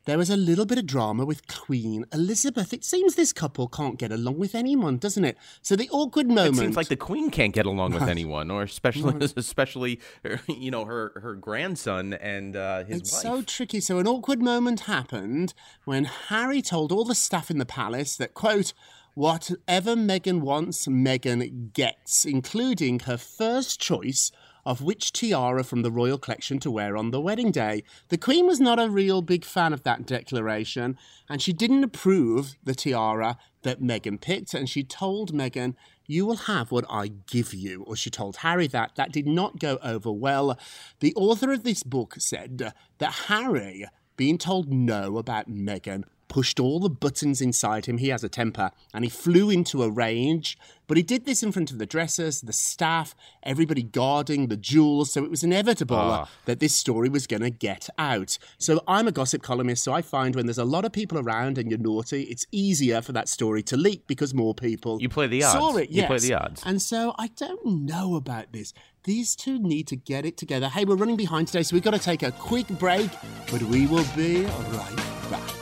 there 0.04 0.18
was 0.18 0.30
a 0.30 0.36
little 0.36 0.66
bit 0.66 0.78
of 0.78 0.86
drama 0.86 1.24
with 1.24 1.46
Queen 1.46 2.04
Elizabeth. 2.12 2.72
It 2.72 2.84
seems 2.84 3.14
this 3.14 3.32
couple 3.32 3.68
can't 3.68 3.98
get 3.98 4.10
along 4.10 4.38
with 4.38 4.54
anyone, 4.54 4.96
doesn't 4.96 5.24
it? 5.24 5.38
So 5.62 5.76
the 5.76 5.88
awkward 5.90 6.26
moment. 6.26 6.56
It 6.56 6.60
seems 6.60 6.76
like 6.76 6.88
the 6.88 6.96
queen 6.96 7.30
can't 7.30 7.54
get 7.54 7.66
along 7.66 7.92
with 7.92 8.02
anyone, 8.08 8.50
or 8.50 8.62
especially 8.62 9.14
especially 9.36 10.00
you 10.48 10.70
know 10.70 10.84
her 10.86 11.12
her 11.22 11.34
grandson 11.34 12.14
and 12.14 12.56
uh, 12.56 12.84
his 12.84 12.88
wife. 12.88 13.00
It's 13.00 13.12
wife. 13.12 13.22
so 13.22 13.42
tricky. 13.42 13.80
So 13.80 13.98
an 13.98 14.08
awkward 14.08 14.42
moment 14.42 14.80
happened 14.80 15.54
when 15.84 16.04
Harry 16.04 16.62
told 16.62 16.90
all 16.90 17.04
the 17.04 17.14
staff 17.14 17.50
in 17.50 17.58
the 17.58 17.66
palace 17.66 18.16
that, 18.16 18.34
quote, 18.34 18.72
whatever 19.14 19.94
Meghan 19.94 20.40
wants, 20.40 20.86
Meghan 20.86 21.72
gets, 21.72 22.24
including 22.24 23.00
her 23.00 23.16
first 23.16 23.80
choice 23.80 24.32
of 24.64 24.80
which 24.80 25.12
tiara 25.12 25.64
from 25.64 25.82
the 25.82 25.90
royal 25.90 26.18
collection 26.18 26.58
to 26.60 26.70
wear 26.70 26.96
on 26.96 27.10
the 27.10 27.20
wedding 27.20 27.50
day. 27.50 27.82
The 28.08 28.18
Queen 28.18 28.46
was 28.46 28.60
not 28.60 28.78
a 28.78 28.88
real 28.88 29.20
big 29.20 29.44
fan 29.44 29.72
of 29.72 29.82
that 29.82 30.06
declaration, 30.06 30.96
and 31.28 31.42
she 31.42 31.52
didn't 31.52 31.84
approve 31.84 32.54
the 32.62 32.74
tiara 32.74 33.38
that 33.62 33.82
Meghan 33.82 34.20
picked, 34.20 34.54
and 34.54 34.68
she 34.68 34.84
told 34.84 35.32
Meghan, 35.32 35.74
you 36.06 36.26
will 36.26 36.36
have 36.36 36.70
what 36.70 36.84
I 36.88 37.08
give 37.08 37.54
you. 37.54 37.82
Or 37.84 37.96
she 37.96 38.10
told 38.10 38.36
Harry 38.38 38.66
that. 38.68 38.96
That 38.96 39.12
did 39.12 39.26
not 39.26 39.58
go 39.58 39.78
over 39.82 40.12
well. 40.12 40.58
The 41.00 41.14
author 41.14 41.52
of 41.52 41.64
this 41.64 41.82
book 41.82 42.16
said 42.18 42.72
that 42.98 43.12
Harry, 43.26 43.86
being 44.16 44.36
told 44.38 44.72
no 44.72 45.16
about 45.16 45.50
Meghan, 45.50 46.04
pushed 46.32 46.58
all 46.58 46.80
the 46.80 46.88
buttons 46.88 47.42
inside 47.42 47.84
him. 47.84 47.98
He 47.98 48.08
has 48.08 48.24
a 48.24 48.28
temper 48.28 48.70
and 48.94 49.04
he 49.04 49.10
flew 49.10 49.50
into 49.50 49.82
a 49.82 49.90
rage. 49.90 50.56
But 50.86 50.96
he 50.96 51.02
did 51.02 51.26
this 51.26 51.42
in 51.42 51.52
front 51.52 51.70
of 51.70 51.78
the 51.78 51.84
dressers, 51.84 52.40
the 52.40 52.54
staff, 52.54 53.14
everybody 53.42 53.82
guarding 53.82 54.48
the 54.48 54.56
jewels. 54.56 55.12
So 55.12 55.24
it 55.24 55.30
was 55.30 55.44
inevitable 55.44 55.96
uh, 55.96 56.26
that 56.46 56.58
this 56.58 56.74
story 56.74 57.10
was 57.10 57.26
going 57.26 57.42
to 57.42 57.50
get 57.50 57.90
out. 57.98 58.38
So 58.56 58.80
I'm 58.88 59.06
a 59.06 59.12
gossip 59.12 59.42
columnist. 59.42 59.84
So 59.84 59.92
I 59.92 60.00
find 60.00 60.34
when 60.34 60.46
there's 60.46 60.56
a 60.58 60.64
lot 60.64 60.86
of 60.86 60.92
people 60.92 61.18
around 61.18 61.58
and 61.58 61.70
you're 61.70 61.78
naughty, 61.78 62.22
it's 62.24 62.46
easier 62.50 63.02
for 63.02 63.12
that 63.12 63.28
story 63.28 63.62
to 63.64 63.76
leak 63.76 64.06
because 64.06 64.32
more 64.32 64.54
people 64.54 65.00
You 65.02 65.10
play 65.10 65.26
the 65.26 65.44
odds. 65.44 65.52
saw 65.52 65.76
it. 65.76 65.90
You 65.90 66.06
play 66.06 66.18
the 66.18 66.32
odds. 66.34 66.62
And 66.64 66.80
so 66.80 67.14
I 67.18 67.28
don't 67.28 67.64
know 67.84 68.16
about 68.16 68.52
this. 68.52 68.72
These 69.04 69.36
two 69.36 69.58
need 69.58 69.86
to 69.88 69.96
get 69.96 70.24
it 70.24 70.38
together. 70.38 70.68
Hey, 70.70 70.86
we're 70.86 70.96
running 70.96 71.16
behind 71.16 71.48
today, 71.48 71.62
so 71.62 71.74
we've 71.76 71.82
got 71.82 71.92
to 71.92 71.98
take 71.98 72.22
a 72.22 72.32
quick 72.32 72.68
break, 72.68 73.10
but 73.50 73.60
we 73.62 73.86
will 73.86 74.06
be 74.16 74.44
right 74.46 74.96
back. 75.30 75.61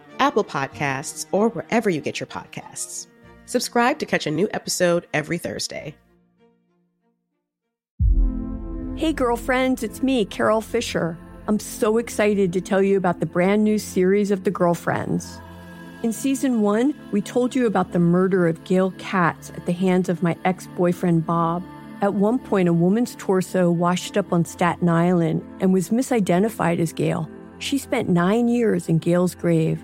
Apple 0.21 0.43
Podcasts, 0.43 1.25
or 1.31 1.49
wherever 1.49 1.89
you 1.89 1.99
get 1.99 2.19
your 2.19 2.27
podcasts. 2.27 3.07
Subscribe 3.47 3.97
to 3.97 4.05
catch 4.05 4.27
a 4.27 4.31
new 4.31 4.47
episode 4.53 5.07
every 5.15 5.39
Thursday. 5.39 5.95
Hey, 8.95 9.13
girlfriends, 9.13 9.81
it's 9.81 10.03
me, 10.03 10.25
Carol 10.25 10.61
Fisher. 10.61 11.17
I'm 11.47 11.57
so 11.57 11.97
excited 11.97 12.53
to 12.53 12.61
tell 12.61 12.83
you 12.83 12.97
about 12.97 13.19
the 13.19 13.25
brand 13.25 13.63
new 13.63 13.79
series 13.79 14.29
of 14.29 14.43
The 14.43 14.51
Girlfriends. 14.51 15.41
In 16.03 16.13
season 16.13 16.61
one, 16.61 16.93
we 17.11 17.19
told 17.19 17.55
you 17.55 17.65
about 17.65 17.91
the 17.91 17.99
murder 17.99 18.47
of 18.47 18.63
Gail 18.63 18.91
Katz 18.99 19.49
at 19.49 19.65
the 19.65 19.73
hands 19.73 20.07
of 20.07 20.21
my 20.21 20.37
ex 20.45 20.67
boyfriend 20.77 21.25
Bob. 21.25 21.63
At 22.01 22.13
one 22.13 22.37
point, 22.37 22.69
a 22.69 22.73
woman's 22.73 23.15
torso 23.15 23.71
washed 23.71 24.17
up 24.17 24.31
on 24.31 24.45
Staten 24.45 24.87
Island 24.87 25.43
and 25.59 25.73
was 25.73 25.89
misidentified 25.89 26.77
as 26.77 26.93
Gail. 26.93 27.27
She 27.57 27.79
spent 27.79 28.07
nine 28.07 28.47
years 28.47 28.87
in 28.87 28.99
Gail's 28.99 29.33
grave, 29.33 29.83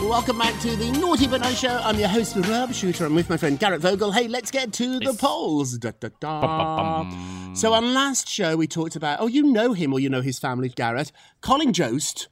Welcome 0.00 0.38
back 0.38 0.58
to 0.62 0.74
the 0.74 0.90
Naughty 0.92 1.26
But 1.28 1.42
Nice 1.42 1.60
Show. 1.60 1.78
I'm 1.82 1.98
your 1.98 2.08
host, 2.08 2.36
Rob 2.36 2.72
Shuter. 2.72 3.06
I'm 3.06 3.14
with 3.14 3.30
my 3.30 3.36
friend 3.36 3.58
Garrett 3.58 3.82
Vogel. 3.82 4.10
Hey, 4.10 4.26
let's 4.26 4.50
get 4.50 4.72
to 4.74 4.98
the 4.98 5.14
polls. 5.14 5.78
Da, 5.78 5.92
da, 6.00 6.08
da. 6.18 7.08
So, 7.54 7.72
on 7.72 7.94
last 7.94 8.28
show, 8.28 8.56
we 8.56 8.66
talked 8.66 8.96
about, 8.96 9.20
oh, 9.20 9.28
you 9.28 9.42
know 9.44 9.74
him 9.74 9.92
or 9.92 10.00
you 10.00 10.08
know 10.08 10.20
his 10.20 10.38
family, 10.40 10.70
Garrett. 10.70 11.12
Colin 11.40 11.72
Jost 11.72 12.28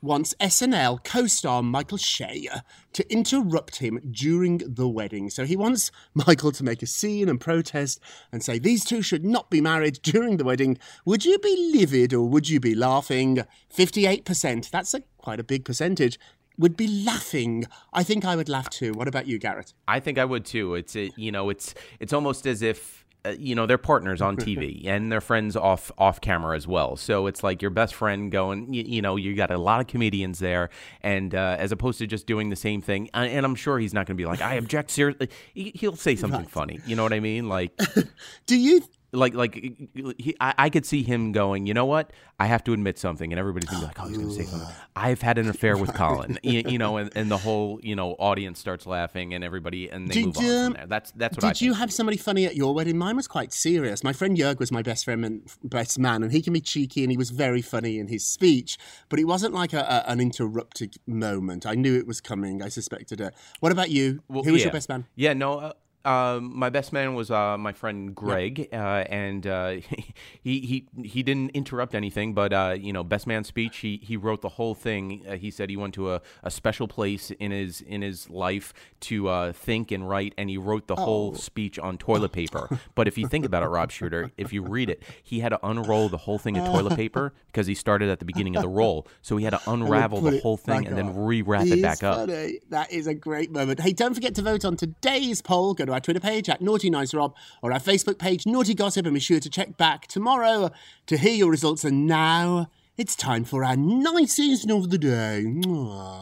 wants 0.00 0.32
SNL 0.40 1.02
co 1.02 1.26
star 1.26 1.60
Michael 1.60 1.98
Che 1.98 2.48
to 2.92 3.12
interrupt 3.12 3.76
him 3.76 3.98
during 4.12 4.58
the 4.58 4.86
wedding. 4.88 5.28
So, 5.28 5.44
he 5.44 5.56
wants 5.56 5.90
Michael 6.14 6.52
to 6.52 6.62
make 6.62 6.82
a 6.82 6.86
scene 6.86 7.28
and 7.28 7.40
protest 7.40 8.00
and 8.30 8.44
say 8.44 8.60
these 8.60 8.84
two 8.84 9.02
should 9.02 9.24
not 9.24 9.50
be 9.50 9.60
married 9.60 9.94
during 10.02 10.36
the 10.36 10.44
wedding. 10.44 10.78
Would 11.04 11.24
you 11.24 11.38
be 11.40 11.72
livid 11.74 12.14
or 12.14 12.28
would 12.28 12.48
you 12.48 12.60
be 12.60 12.76
laughing? 12.76 13.44
58%. 13.76 14.70
That's 14.70 14.94
a, 14.94 15.02
quite 15.16 15.40
a 15.40 15.44
big 15.44 15.64
percentage 15.64 16.18
would 16.58 16.76
be 16.76 16.88
laughing. 16.88 17.64
I 17.92 18.02
think 18.02 18.24
I 18.24 18.36
would 18.36 18.48
laugh 18.48 18.68
too. 18.68 18.92
What 18.92 19.08
about 19.08 19.26
you, 19.26 19.38
Garrett? 19.38 19.72
I 19.86 20.00
think 20.00 20.18
I 20.18 20.24
would 20.24 20.44
too. 20.44 20.74
It's 20.74 20.96
a, 20.96 21.10
you 21.16 21.32
know, 21.32 21.50
it's 21.50 21.74
it's 22.00 22.12
almost 22.12 22.46
as 22.46 22.62
if 22.62 23.04
uh, 23.24 23.30
you 23.38 23.54
know 23.54 23.66
they're 23.66 23.78
partners 23.78 24.22
on 24.22 24.36
TV 24.36 24.84
and 24.86 25.10
they're 25.10 25.20
friends 25.20 25.56
off 25.56 25.90
off 25.98 26.20
camera 26.20 26.56
as 26.56 26.66
well. 26.66 26.96
So 26.96 27.26
it's 27.26 27.42
like 27.42 27.62
your 27.62 27.70
best 27.70 27.94
friend 27.94 28.30
going. 28.30 28.72
You, 28.72 28.82
you 28.84 29.02
know, 29.02 29.16
you 29.16 29.34
got 29.34 29.50
a 29.50 29.58
lot 29.58 29.80
of 29.80 29.86
comedians 29.86 30.38
there, 30.38 30.70
and 31.02 31.34
uh, 31.34 31.56
as 31.58 31.72
opposed 31.72 31.98
to 31.98 32.06
just 32.06 32.26
doing 32.26 32.50
the 32.50 32.56
same 32.56 32.80
thing. 32.80 33.08
And, 33.14 33.30
and 33.30 33.46
I'm 33.46 33.54
sure 33.54 33.78
he's 33.78 33.94
not 33.94 34.06
going 34.06 34.16
to 34.16 34.20
be 34.20 34.26
like, 34.26 34.40
I 34.40 34.54
object 34.54 34.90
seriously. 34.90 35.30
He, 35.54 35.72
he'll 35.74 35.96
say 35.96 36.16
something 36.16 36.40
right. 36.40 36.50
funny. 36.50 36.80
You 36.86 36.96
know 36.96 37.02
what 37.02 37.12
I 37.12 37.20
mean? 37.20 37.48
Like, 37.48 37.78
do 38.46 38.56
you? 38.56 38.82
Like, 39.12 39.34
like 39.34 39.54
he, 39.54 40.36
I, 40.38 40.54
I 40.58 40.70
could 40.70 40.84
see 40.84 41.02
him 41.02 41.32
going. 41.32 41.66
You 41.66 41.72
know 41.74 41.86
what? 41.86 42.12
I 42.38 42.46
have 42.46 42.62
to 42.64 42.72
admit 42.74 42.98
something, 42.98 43.32
and 43.32 43.38
everybody's 43.40 43.70
gonna 43.70 43.80
be 43.80 43.86
like, 43.86 43.98
"Oh, 43.98 44.06
he's 44.06 44.18
gonna 44.18 44.30
say 44.30 44.44
something." 44.44 44.68
I've 44.94 45.22
had 45.22 45.38
an 45.38 45.48
affair 45.54 45.78
with 45.78 45.94
Colin, 45.94 46.38
you, 46.42 46.62
you 46.66 46.78
know, 46.78 46.98
and, 46.98 47.10
and 47.16 47.30
the 47.30 47.38
whole 47.38 47.80
you 47.82 47.96
know 47.96 48.12
audience 48.18 48.58
starts 48.58 48.86
laughing, 48.86 49.32
and 49.32 49.42
everybody 49.42 49.88
and 49.88 50.08
they 50.08 50.14
Did, 50.14 50.26
move 50.26 50.36
on 50.36 50.44
um, 50.44 50.64
from 50.64 50.72
there. 50.74 50.86
That's 50.86 51.10
that's 51.12 51.36
what 51.36 51.44
I 51.44 51.52
Did 51.52 51.62
I. 51.62 51.64
you 51.64 51.70
think. 51.72 51.80
have 51.80 51.92
somebody 51.92 52.16
funny 52.18 52.44
at 52.44 52.54
your 52.54 52.74
wedding? 52.74 52.98
Mine 52.98 53.16
was 53.16 53.26
quite 53.26 53.52
serious. 53.54 54.04
My 54.04 54.12
friend 54.12 54.36
Jörg 54.36 54.58
was 54.58 54.70
my 54.70 54.82
best 54.82 55.06
friend 55.06 55.24
and 55.24 55.50
best 55.64 55.98
man, 55.98 56.22
and 56.22 56.30
he 56.30 56.42
can 56.42 56.52
be 56.52 56.60
cheeky 56.60 57.02
and 57.02 57.10
he 57.10 57.16
was 57.16 57.30
very 57.30 57.62
funny 57.62 57.98
in 57.98 58.08
his 58.08 58.26
speech, 58.26 58.76
but 59.08 59.18
it 59.18 59.24
wasn't 59.24 59.54
like 59.54 59.72
a, 59.72 59.80
a, 59.80 60.10
an 60.10 60.20
interrupted 60.20 60.96
moment. 61.06 61.64
I 61.64 61.74
knew 61.74 61.96
it 61.98 62.06
was 62.06 62.20
coming. 62.20 62.62
I 62.62 62.68
suspected 62.68 63.20
it. 63.20 63.34
What 63.60 63.72
about 63.72 63.90
you? 63.90 64.22
Well, 64.28 64.42
Who 64.44 64.52
was 64.52 64.60
yeah. 64.60 64.66
your 64.66 64.72
best 64.72 64.88
man? 64.90 65.06
Yeah, 65.16 65.32
no. 65.32 65.58
Uh, 65.58 65.72
um, 66.08 66.56
my 66.58 66.70
best 66.70 66.92
man 66.92 67.14
was 67.14 67.30
uh, 67.30 67.58
my 67.58 67.72
friend 67.72 68.14
Greg, 68.14 68.68
uh, 68.72 68.76
and 68.76 69.46
uh, 69.46 69.76
he 70.42 70.60
he 70.60 70.86
he 71.02 71.22
didn't 71.22 71.50
interrupt 71.50 71.94
anything. 71.94 72.32
But 72.34 72.52
uh, 72.52 72.76
you 72.78 72.92
know, 72.92 73.04
best 73.04 73.26
man 73.26 73.44
speech. 73.44 73.78
He 73.78 73.98
he 74.02 74.16
wrote 74.16 74.40
the 74.42 74.48
whole 74.50 74.74
thing. 74.74 75.22
Uh, 75.28 75.36
he 75.36 75.50
said 75.50 75.68
he 75.70 75.76
went 75.76 75.94
to 75.94 76.12
a, 76.14 76.22
a 76.42 76.50
special 76.50 76.88
place 76.88 77.30
in 77.32 77.50
his 77.50 77.80
in 77.82 78.02
his 78.02 78.30
life 78.30 78.72
to 79.00 79.28
uh, 79.28 79.52
think 79.52 79.90
and 79.92 80.08
write, 80.08 80.34
and 80.38 80.48
he 80.50 80.56
wrote 80.56 80.86
the 80.86 80.96
whole 80.96 81.18
Oh. 81.18 81.34
speech 81.34 81.78
on 81.78 81.98
toilet 81.98 82.32
paper. 82.32 82.78
but 82.94 83.08
if 83.08 83.18
you 83.18 83.26
think 83.28 83.44
about 83.44 83.62
it, 83.62 83.66
Rob 83.66 83.90
Shuter, 83.90 84.30
if 84.38 84.52
you 84.52 84.62
read 84.62 84.88
it, 84.88 85.02
he 85.22 85.40
had 85.40 85.50
to 85.50 85.58
unroll 85.66 86.08
the 86.08 86.16
whole 86.18 86.38
thing 86.38 86.56
in 86.56 86.64
toilet 86.64 86.96
paper 87.02 87.32
because 87.48 87.66
he 87.66 87.74
started 87.74 88.08
at 88.08 88.18
the 88.18 88.24
beginning 88.24 88.56
of 88.56 88.62
the 88.62 88.68
roll. 88.68 89.06
So 89.20 89.36
he 89.36 89.44
had 89.44 89.50
to 89.50 89.60
unravel 89.66 90.20
the 90.20 90.38
whole 90.40 90.56
thing 90.56 90.86
and 90.86 90.96
then 90.96 91.08
on. 91.08 91.14
rewrap 91.14 91.62
it 91.66 91.74
He's 91.74 91.82
back 91.82 92.02
up. 92.02 92.28
That 92.70 92.88
is 92.92 93.06
a 93.06 93.14
great 93.14 93.50
moment. 93.50 93.80
Hey, 93.80 93.92
don't 93.92 94.14
forget 94.14 94.34
to 94.36 94.42
vote 94.42 94.64
on 94.64 94.76
today's 94.76 95.42
poll. 95.42 95.74
Go 95.74 95.84
to 95.84 95.92
our 95.98 96.00
Twitter 96.00 96.20
page 96.20 96.48
at 96.48 96.60
Naughty 96.60 96.90
Nice 96.90 97.12
Rob 97.12 97.34
or 97.60 97.72
our 97.72 97.80
Facebook 97.80 98.20
page, 98.20 98.46
Naughty 98.46 98.72
Gossip, 98.72 99.04
and 99.04 99.14
be 99.14 99.18
sure 99.18 99.40
to 99.40 99.50
check 99.50 99.76
back 99.76 100.06
tomorrow 100.06 100.70
to 101.06 101.16
hear 101.18 101.34
your 101.34 101.50
results. 101.50 101.82
And 101.82 102.06
now 102.06 102.70
It's 102.98 103.14
time 103.14 103.44
for 103.44 103.62
our 103.62 103.76
nicest 103.76 104.68
of 104.72 104.90
the 104.90 104.98
day. 104.98 105.44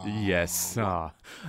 Yes. 0.04 0.76
Uh, 0.76 1.08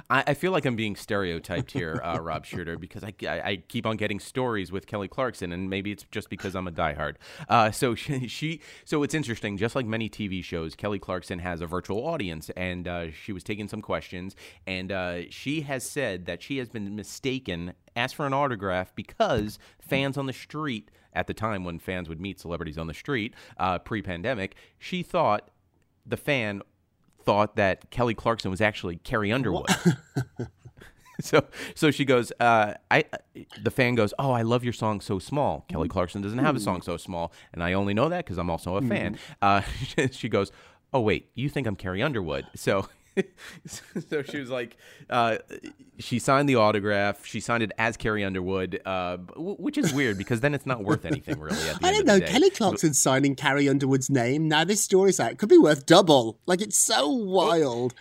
I, 0.09 0.23
I 0.27 0.33
feel 0.33 0.53
like 0.53 0.65
I'm 0.65 0.77
being 0.77 0.95
stereotyped 0.95 1.71
here, 1.71 1.99
uh, 2.01 2.17
Rob 2.21 2.45
Shuter, 2.45 2.77
because 2.77 3.03
I, 3.03 3.13
I, 3.23 3.41
I 3.41 3.55
keep 3.67 3.85
on 3.85 3.97
getting 3.97 4.21
stories 4.21 4.71
with 4.71 4.87
Kelly 4.87 5.09
Clarkson, 5.09 5.51
and 5.51 5.69
maybe 5.69 5.91
it's 5.91 6.05
just 6.11 6.29
because 6.29 6.55
I'm 6.55 6.65
a 6.65 6.71
diehard. 6.71 7.15
Uh, 7.49 7.71
so 7.71 7.93
she, 7.95 8.29
she, 8.29 8.61
so 8.85 9.03
it's 9.03 9.13
interesting. 9.13 9.57
Just 9.57 9.75
like 9.75 9.85
many 9.85 10.09
TV 10.09 10.41
shows, 10.41 10.75
Kelly 10.75 10.97
Clarkson 10.97 11.39
has 11.39 11.59
a 11.59 11.67
virtual 11.67 12.07
audience, 12.07 12.49
and 12.55 12.87
uh, 12.87 13.11
she 13.11 13.33
was 13.33 13.43
taking 13.43 13.67
some 13.67 13.81
questions, 13.81 14.33
and 14.65 14.93
uh, 14.93 15.29
she 15.29 15.59
has 15.59 15.83
said 15.83 16.25
that 16.27 16.41
she 16.41 16.57
has 16.59 16.69
been 16.69 16.95
mistaken, 16.95 17.73
asked 17.97 18.15
for 18.15 18.25
an 18.25 18.33
autograph 18.33 18.95
because 18.95 19.59
fans 19.81 20.17
on 20.17 20.25
the 20.25 20.31
street 20.31 20.89
at 21.17 21.27
the 21.27 21.33
time 21.33 21.63
when 21.63 21.79
fans 21.79 22.07
would 22.07 22.21
meet 22.21 22.39
celebrities 22.39 22.77
on 22.77 22.87
the 22.87 22.93
street 22.93 23.33
uh, 23.57 23.79
pre-pandemic, 23.79 24.55
she 24.77 25.01
thought 25.01 25.49
the 26.05 26.17
fan 26.17 26.61
thought 27.23 27.57
that 27.57 27.89
Kelly 27.89 28.13
Clarkson 28.13 28.51
was 28.51 28.61
actually 28.61 28.97
Carrie 28.97 29.31
Underwood. 29.31 29.65
so 31.21 31.43
so 31.73 31.89
she 31.89 32.05
goes, 32.05 32.31
uh, 32.39 32.75
I 32.91 33.05
the 33.61 33.71
fan 33.71 33.95
goes, 33.95 34.13
oh, 34.19 34.31
I 34.31 34.43
love 34.43 34.63
your 34.63 34.73
song 34.73 35.01
so 35.01 35.17
small. 35.17 35.65
Kelly 35.67 35.89
Clarkson 35.89 36.21
doesn't 36.21 36.39
have 36.39 36.55
a 36.55 36.59
song 36.59 36.81
so 36.81 36.97
small, 36.97 37.33
and 37.51 37.63
I 37.63 37.73
only 37.73 37.93
know 37.93 38.09
that 38.09 38.25
because 38.25 38.37
I'm 38.37 38.49
also 38.49 38.75
a 38.75 38.81
fan. 38.81 39.17
Uh, 39.41 39.61
she 40.11 40.29
goes, 40.29 40.51
oh 40.93 41.01
wait, 41.01 41.31
you 41.33 41.49
think 41.49 41.67
I'm 41.67 41.75
Carrie 41.75 42.03
Underwood? 42.03 42.45
So. 42.55 42.87
so 44.09 44.23
she 44.23 44.39
was 44.39 44.49
like, 44.49 44.77
uh, 45.09 45.37
she 45.99 46.19
signed 46.19 46.47
the 46.47 46.55
autograph. 46.55 47.25
She 47.25 47.39
signed 47.39 47.63
it 47.63 47.71
as 47.77 47.97
Carrie 47.97 48.23
Underwood, 48.23 48.81
uh, 48.85 49.17
w- 49.17 49.55
which 49.55 49.77
is 49.77 49.93
weird 49.93 50.17
because 50.17 50.41
then 50.41 50.53
it's 50.53 50.65
not 50.65 50.83
worth 50.83 51.05
anything 51.05 51.39
really. 51.39 51.57
At 51.69 51.81
the 51.81 51.87
I 51.87 51.91
don't 51.91 52.05
know. 52.05 52.19
Kelly 52.19 52.49
Clarkson's 52.49 53.01
signing 53.01 53.35
Carrie 53.35 53.69
Underwood's 53.69 54.09
name. 54.09 54.47
Now 54.47 54.63
this 54.63 54.83
story's 54.83 55.19
out. 55.19 55.37
Could 55.37 55.49
be 55.49 55.57
worth 55.57 55.85
double. 55.85 56.39
Like 56.45 56.61
it's 56.61 56.77
so 56.77 57.07
wild. 57.07 57.93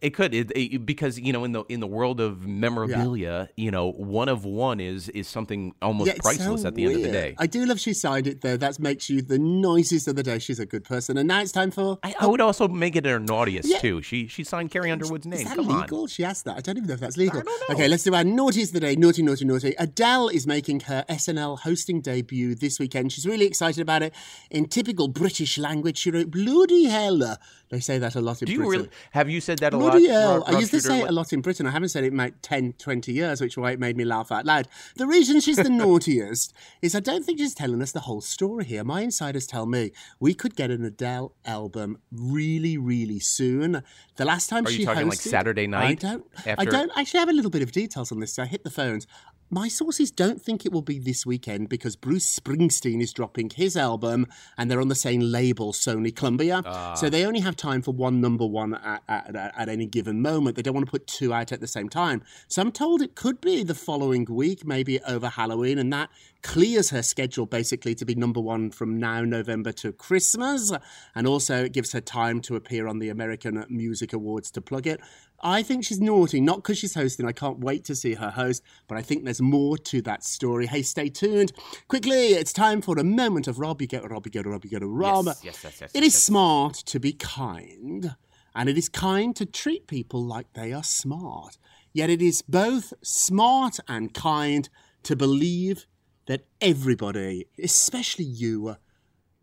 It 0.00 0.10
could 0.10 0.32
it, 0.32 0.52
it- 0.54 0.86
because 0.86 1.18
you 1.18 1.32
know 1.32 1.42
in 1.44 1.52
the 1.52 1.64
in 1.68 1.80
the 1.80 1.86
world 1.86 2.20
of 2.20 2.46
memorabilia, 2.46 3.48
you 3.56 3.70
know, 3.70 3.90
one 3.90 4.28
of 4.28 4.44
one 4.44 4.78
is 4.80 5.08
is 5.08 5.26
something 5.26 5.74
almost 5.82 6.06
Yeah, 6.06 6.12
it's 6.14 6.24
so 6.24 6.28
priceless 6.36 6.64
at 6.64 6.74
the 6.76 6.84
end 6.84 6.96
of 6.96 7.02
the 7.02 7.10
day. 7.10 7.34
I 7.38 7.46
do 7.46 7.64
love 7.66 7.80
she 7.80 7.92
signed 7.94 8.26
it 8.26 8.40
though. 8.42 8.56
That 8.56 8.78
makes 8.78 9.10
you 9.10 9.22
the 9.22 9.38
nicest 9.38 10.06
of 10.06 10.14
the 10.16 10.22
day. 10.22 10.38
She's 10.38 10.60
a 10.60 10.66
good 10.66 10.84
person. 10.84 11.18
And 11.18 11.26
now 11.26 11.40
it's 11.40 11.50
time 11.52 11.70
for. 11.72 11.98
I, 12.04 12.14
I 12.20 12.26
would 12.26 12.40
also 12.40 12.68
make 12.68 12.94
it 12.94 13.04
her 13.06 13.18
naughtiest 13.18 13.68
Yeah. 13.68 13.78
too. 13.78 14.02
She 14.02 14.28
she 14.28 14.44
signed 14.44 14.70
Carrie 14.70 14.90
Underwood's 14.90 15.26
name. 15.26 15.40
Is 15.40 15.44
that 15.48 15.56
Come 15.56 15.66
legal? 15.66 16.06
She 16.06 16.24
asked 16.24 16.44
that. 16.44 16.56
I 16.56 16.60
don't 16.60 16.76
even 16.76 16.86
know 16.88 16.94
if 16.94 17.00
that's 17.00 17.16
legal. 17.16 17.42
Okay, 17.70 17.88
let's 17.88 18.04
do 18.04 18.14
our 18.14 18.24
naughtiest 18.24 18.70
of 18.70 18.74
the 18.74 18.80
day. 18.80 18.94
Naughty, 18.96 19.22
naughty, 19.22 19.44
naughty. 19.44 19.74
Adele 19.78 20.28
is 20.28 20.46
making 20.46 20.80
her 20.80 21.04
SNL 21.08 21.58
hosting 21.60 22.00
debut 22.00 22.54
this 22.54 22.78
weekend. 22.78 23.12
She's 23.12 23.26
really 23.26 23.46
excited 23.46 23.80
about 23.80 24.02
it. 24.02 24.14
In 24.50 24.66
typical 24.66 25.08
British 25.08 25.58
language, 25.58 25.98
she 25.98 26.10
wrote 26.12 26.30
"Bloody 26.30 26.84
hell." 26.84 27.22
Uh, 27.22 27.36
They 27.70 27.80
say 27.80 27.98
that 27.98 28.14
a 28.14 28.20
lot 28.20 28.40
in. 28.40 28.46
Do 28.46 28.52
you 28.52 28.58
Britain. 28.60 28.72
really 28.84 28.90
have 29.10 29.28
you 29.28 29.40
said 29.40 29.58
that 29.58 29.74
a 29.74 29.76
Bloody 29.76 30.08
lot? 30.08 30.10
hell. 30.12 30.38
Rob- 30.38 30.48
I 30.54 30.58
used 30.58 30.70
to 30.70 30.80
say 30.80 31.00
it 31.02 31.08
a 31.08 31.12
lot 31.12 31.32
in 31.34 31.42
Britain. 31.42 31.66
I 31.66 31.70
haven't 31.70 31.90
said 31.90 32.02
it 32.04 32.12
in 32.12 32.16
like 32.16 32.34
10, 32.40 32.72
20 32.78 33.12
years, 33.12 33.40
which 33.42 33.52
is 33.52 33.56
why 33.58 33.72
it 33.72 33.78
made 33.78 33.96
me 33.96 34.04
laugh 34.04 34.32
out 34.32 34.46
loud. 34.46 34.68
The 34.96 35.06
reason 35.06 35.40
she's 35.40 35.56
the 35.56 35.68
naughtiest 35.82 36.54
is 36.80 36.94
I 36.94 37.00
don't 37.00 37.24
think 37.24 37.38
she's 37.38 37.54
telling 37.54 37.82
us 37.82 37.92
the 37.92 38.00
whole 38.00 38.20
story 38.22 38.64
here. 38.64 38.84
My 38.84 39.02
insiders 39.02 39.46
tell 39.46 39.66
me 39.66 39.92
we 40.18 40.32
could 40.32 40.56
get 40.56 40.70
an 40.70 40.82
Adele 40.84 41.34
album 41.44 41.98
really, 42.10 42.78
really 42.78 43.20
soon. 43.20 43.82
The 44.16 44.24
last 44.24 44.48
time 44.48 44.66
Are 44.66 44.70
you 44.70 44.78
she 44.78 44.84
talking, 44.86 45.08
like, 45.08 45.18
hosted- 45.18 45.30
Saturday 45.30 45.66
night 45.66 46.04
I 46.04 46.08
don't. 46.08 46.24
I 46.58 46.64
don't 46.64 46.90
actually 46.96 47.20
have 47.20 47.28
a 47.28 47.32
little 47.32 47.50
bit 47.50 47.62
of 47.62 47.72
details 47.72 48.10
on 48.12 48.20
this. 48.20 48.32
So 48.34 48.42
I 48.42 48.46
hit 48.46 48.64
the 48.64 48.70
phones. 48.70 49.06
My 49.50 49.68
sources 49.68 50.10
don't 50.10 50.42
think 50.42 50.66
it 50.66 50.72
will 50.72 50.82
be 50.82 50.98
this 50.98 51.24
weekend 51.24 51.70
because 51.70 51.96
Bruce 51.96 52.38
Springsteen 52.38 53.00
is 53.00 53.14
dropping 53.14 53.48
his 53.48 53.78
album 53.78 54.26
and 54.58 54.70
they're 54.70 54.80
on 54.80 54.88
the 54.88 54.94
same 54.94 55.20
label, 55.20 55.72
Sony 55.72 56.14
Columbia. 56.14 56.62
Ah. 56.66 56.92
So 56.92 57.08
they 57.08 57.24
only 57.24 57.40
have 57.40 57.56
time 57.56 57.80
for 57.80 57.92
one 57.92 58.20
number 58.20 58.44
one 58.44 58.74
at, 58.74 59.02
at, 59.08 59.34
at, 59.34 59.54
at 59.56 59.68
any 59.70 59.86
given 59.86 60.20
moment. 60.20 60.56
They 60.56 60.62
don't 60.62 60.74
want 60.74 60.84
to 60.84 60.90
put 60.90 61.06
two 61.06 61.32
out 61.32 61.50
at 61.50 61.60
the 61.60 61.66
same 61.66 61.88
time. 61.88 62.22
So 62.46 62.60
I'm 62.60 62.72
told 62.72 63.00
it 63.00 63.14
could 63.14 63.40
be 63.40 63.62
the 63.62 63.74
following 63.74 64.26
week, 64.28 64.66
maybe 64.66 65.00
over 65.04 65.30
Halloween, 65.30 65.78
and 65.78 65.90
that 65.94 66.10
clears 66.42 66.90
her 66.90 67.02
schedule 67.02 67.46
basically 67.46 67.94
to 67.94 68.04
be 68.04 68.14
number 68.14 68.40
one 68.40 68.70
from 68.70 68.98
now, 68.98 69.22
November 69.22 69.72
to 69.72 69.92
Christmas. 69.92 70.72
And 71.14 71.26
also 71.26 71.64
it 71.64 71.72
gives 71.72 71.92
her 71.92 72.02
time 72.02 72.42
to 72.42 72.56
appear 72.56 72.86
on 72.86 72.98
the 72.98 73.08
American 73.08 73.64
Music 73.70 74.12
Awards 74.12 74.50
to 74.50 74.60
plug 74.60 74.86
it. 74.86 75.00
I 75.40 75.62
think 75.62 75.84
she's 75.84 76.00
naughty, 76.00 76.40
not 76.40 76.56
because 76.56 76.78
she's 76.78 76.94
hosting. 76.94 77.26
I 77.26 77.32
can't 77.32 77.60
wait 77.60 77.84
to 77.84 77.94
see 77.94 78.14
her 78.14 78.30
host, 78.30 78.62
but 78.88 78.98
I 78.98 79.02
think 79.02 79.24
there's 79.24 79.40
more 79.40 79.78
to 79.78 80.02
that 80.02 80.24
story. 80.24 80.66
Hey, 80.66 80.82
stay 80.82 81.08
tuned. 81.08 81.52
Quickly, 81.86 82.28
it's 82.28 82.52
time 82.52 82.80
for 82.80 82.98
a 82.98 83.04
moment 83.04 83.46
of 83.46 83.60
Rob. 83.60 83.80
You 83.80 83.86
get 83.86 84.08
Rob, 84.10 84.26
you 84.26 84.32
get 84.32 84.46
Rob, 84.46 84.64
you 84.64 84.70
get 84.70 84.82
Rob. 84.84 85.26
Yes, 85.26 85.40
yes, 85.44 85.60
yes, 85.62 85.80
yes, 85.80 85.90
It 85.94 86.02
yes, 86.02 86.14
is 86.14 86.22
smart 86.22 86.74
to 86.74 86.98
be 86.98 87.12
kind, 87.12 88.16
and 88.54 88.68
it 88.68 88.76
is 88.76 88.88
kind 88.88 89.36
to 89.36 89.46
treat 89.46 89.86
people 89.86 90.24
like 90.24 90.52
they 90.54 90.72
are 90.72 90.82
smart. 90.82 91.56
Yet 91.92 92.10
it 92.10 92.20
is 92.20 92.42
both 92.42 92.92
smart 93.02 93.78
and 93.86 94.12
kind 94.12 94.68
to 95.04 95.14
believe 95.14 95.86
that 96.26 96.46
everybody, 96.60 97.46
especially 97.62 98.24
you, 98.24 98.76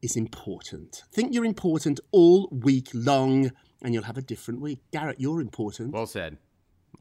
is 0.01 0.15
important. 0.15 1.03
Think 1.11 1.33
you're 1.33 1.45
important 1.45 1.99
all 2.11 2.47
week 2.51 2.89
long, 2.93 3.51
and 3.81 3.93
you'll 3.93 4.03
have 4.03 4.17
a 4.17 4.21
different 4.21 4.61
week. 4.61 4.79
Garrett, 4.91 5.19
you're 5.19 5.41
important. 5.41 5.91
Well 5.91 6.07
said. 6.07 6.37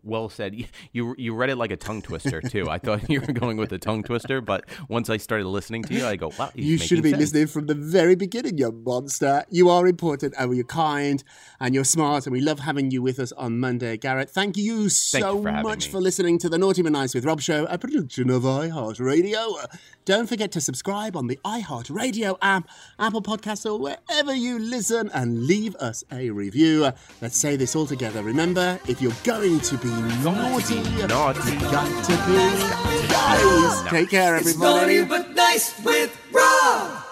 Well 0.05 0.29
said. 0.29 0.55
You, 0.93 1.15
you 1.19 1.35
read 1.35 1.51
it 1.51 1.57
like 1.57 1.71
a 1.71 1.77
tongue 1.77 2.03
twister 2.03 2.41
too. 2.41 2.69
I 2.69 2.79
thought 2.79 3.09
you 3.11 3.21
were 3.21 3.33
going 3.33 3.57
with 3.57 3.73
a 3.73 3.79
tongue 3.79 4.03
twister, 4.03 4.41
but 4.41 4.65
once 4.89 5.11
I 5.11 5.17
started 5.17 5.47
listening 5.47 5.83
to 5.85 5.95
you, 5.95 6.07
I 6.07 6.17
go, 6.17 6.31
"Wow, 6.39 6.51
you 6.55 6.79
should 6.79 6.99
have 6.99 7.03
been 7.03 7.13
sense. 7.13 7.33
listening 7.33 7.47
from 7.49 7.67
the 7.67 7.75
very 7.75 8.15
beginning, 8.15 8.59
you 8.59 8.71
monster. 8.71 9.45
You 9.51 9.69
are 9.71 9.87
important, 9.87 10.35
and 10.39 10.55
you're 10.55 10.65
kind, 10.65 11.25
and 11.59 11.75
you're 11.75 11.85
smart, 11.85 12.27
and 12.27 12.33
we 12.33 12.41
love 12.41 12.61
having 12.61 12.91
you 12.91 13.03
with 13.03 13.19
us 13.19 13.33
on 13.33 13.59
Monday. 13.59 13.97
Garrett, 13.97 14.31
thank 14.31 14.57
you 14.57 14.89
so 14.89 15.19
Thank 15.21 15.35
you 15.35 15.43
for 15.43 15.63
much 15.63 15.87
me. 15.87 15.93
for 15.93 16.01
listening 16.01 16.39
to 16.39 16.49
the 16.49 16.59
Naughty 16.59 16.83
But 16.83 16.93
Nice 16.93 17.15
with 17.15 17.25
Rob 17.25 17.41
show, 17.41 17.65
a 17.67 17.79
production 17.79 18.31
of 18.31 18.43
iHeartRadio. 18.43 19.79
Don't 20.05 20.27
forget 20.29 20.53
to 20.53 20.61
subscribe 20.61 21.17
on 21.17 21.29
the 21.29 21.39
iHeartRadio 21.45 22.37
app, 22.43 22.69
Apple 22.99 23.23
Podcasts, 23.23 23.65
or 23.71 23.79
wherever 23.79 24.35
you 24.35 24.59
listen, 24.59 25.11
and 25.15 25.47
leave 25.47 25.75
us 25.77 26.05
a 26.13 26.29
review. 26.31 26.91
Let's 27.23 27.39
say 27.39 27.57
this 27.57 27.75
all 27.75 27.87
together. 27.87 28.23
Remember, 28.23 28.79
if 28.87 29.01
you're 29.01 29.13
going 29.25 29.61
to 29.61 29.79
be 29.79 29.94
naughty, 30.23 30.81
naughty. 31.07 31.57
got 31.57 32.05
to 32.05 32.13
be. 32.27 33.91
Take 33.91 34.11
care, 34.11 34.37
It's 34.37 34.49
everybody. 34.49 34.99
naughty 35.01 35.09
but 35.09 35.35
nice 35.35 35.73
with 35.85 36.17
Rob. 36.33 37.03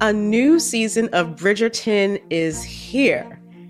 A 0.00 0.12
new 0.12 0.58
season 0.58 1.08
of 1.12 1.36
Bridgerton 1.36 2.20
is 2.30 2.62
here. 2.62 3.40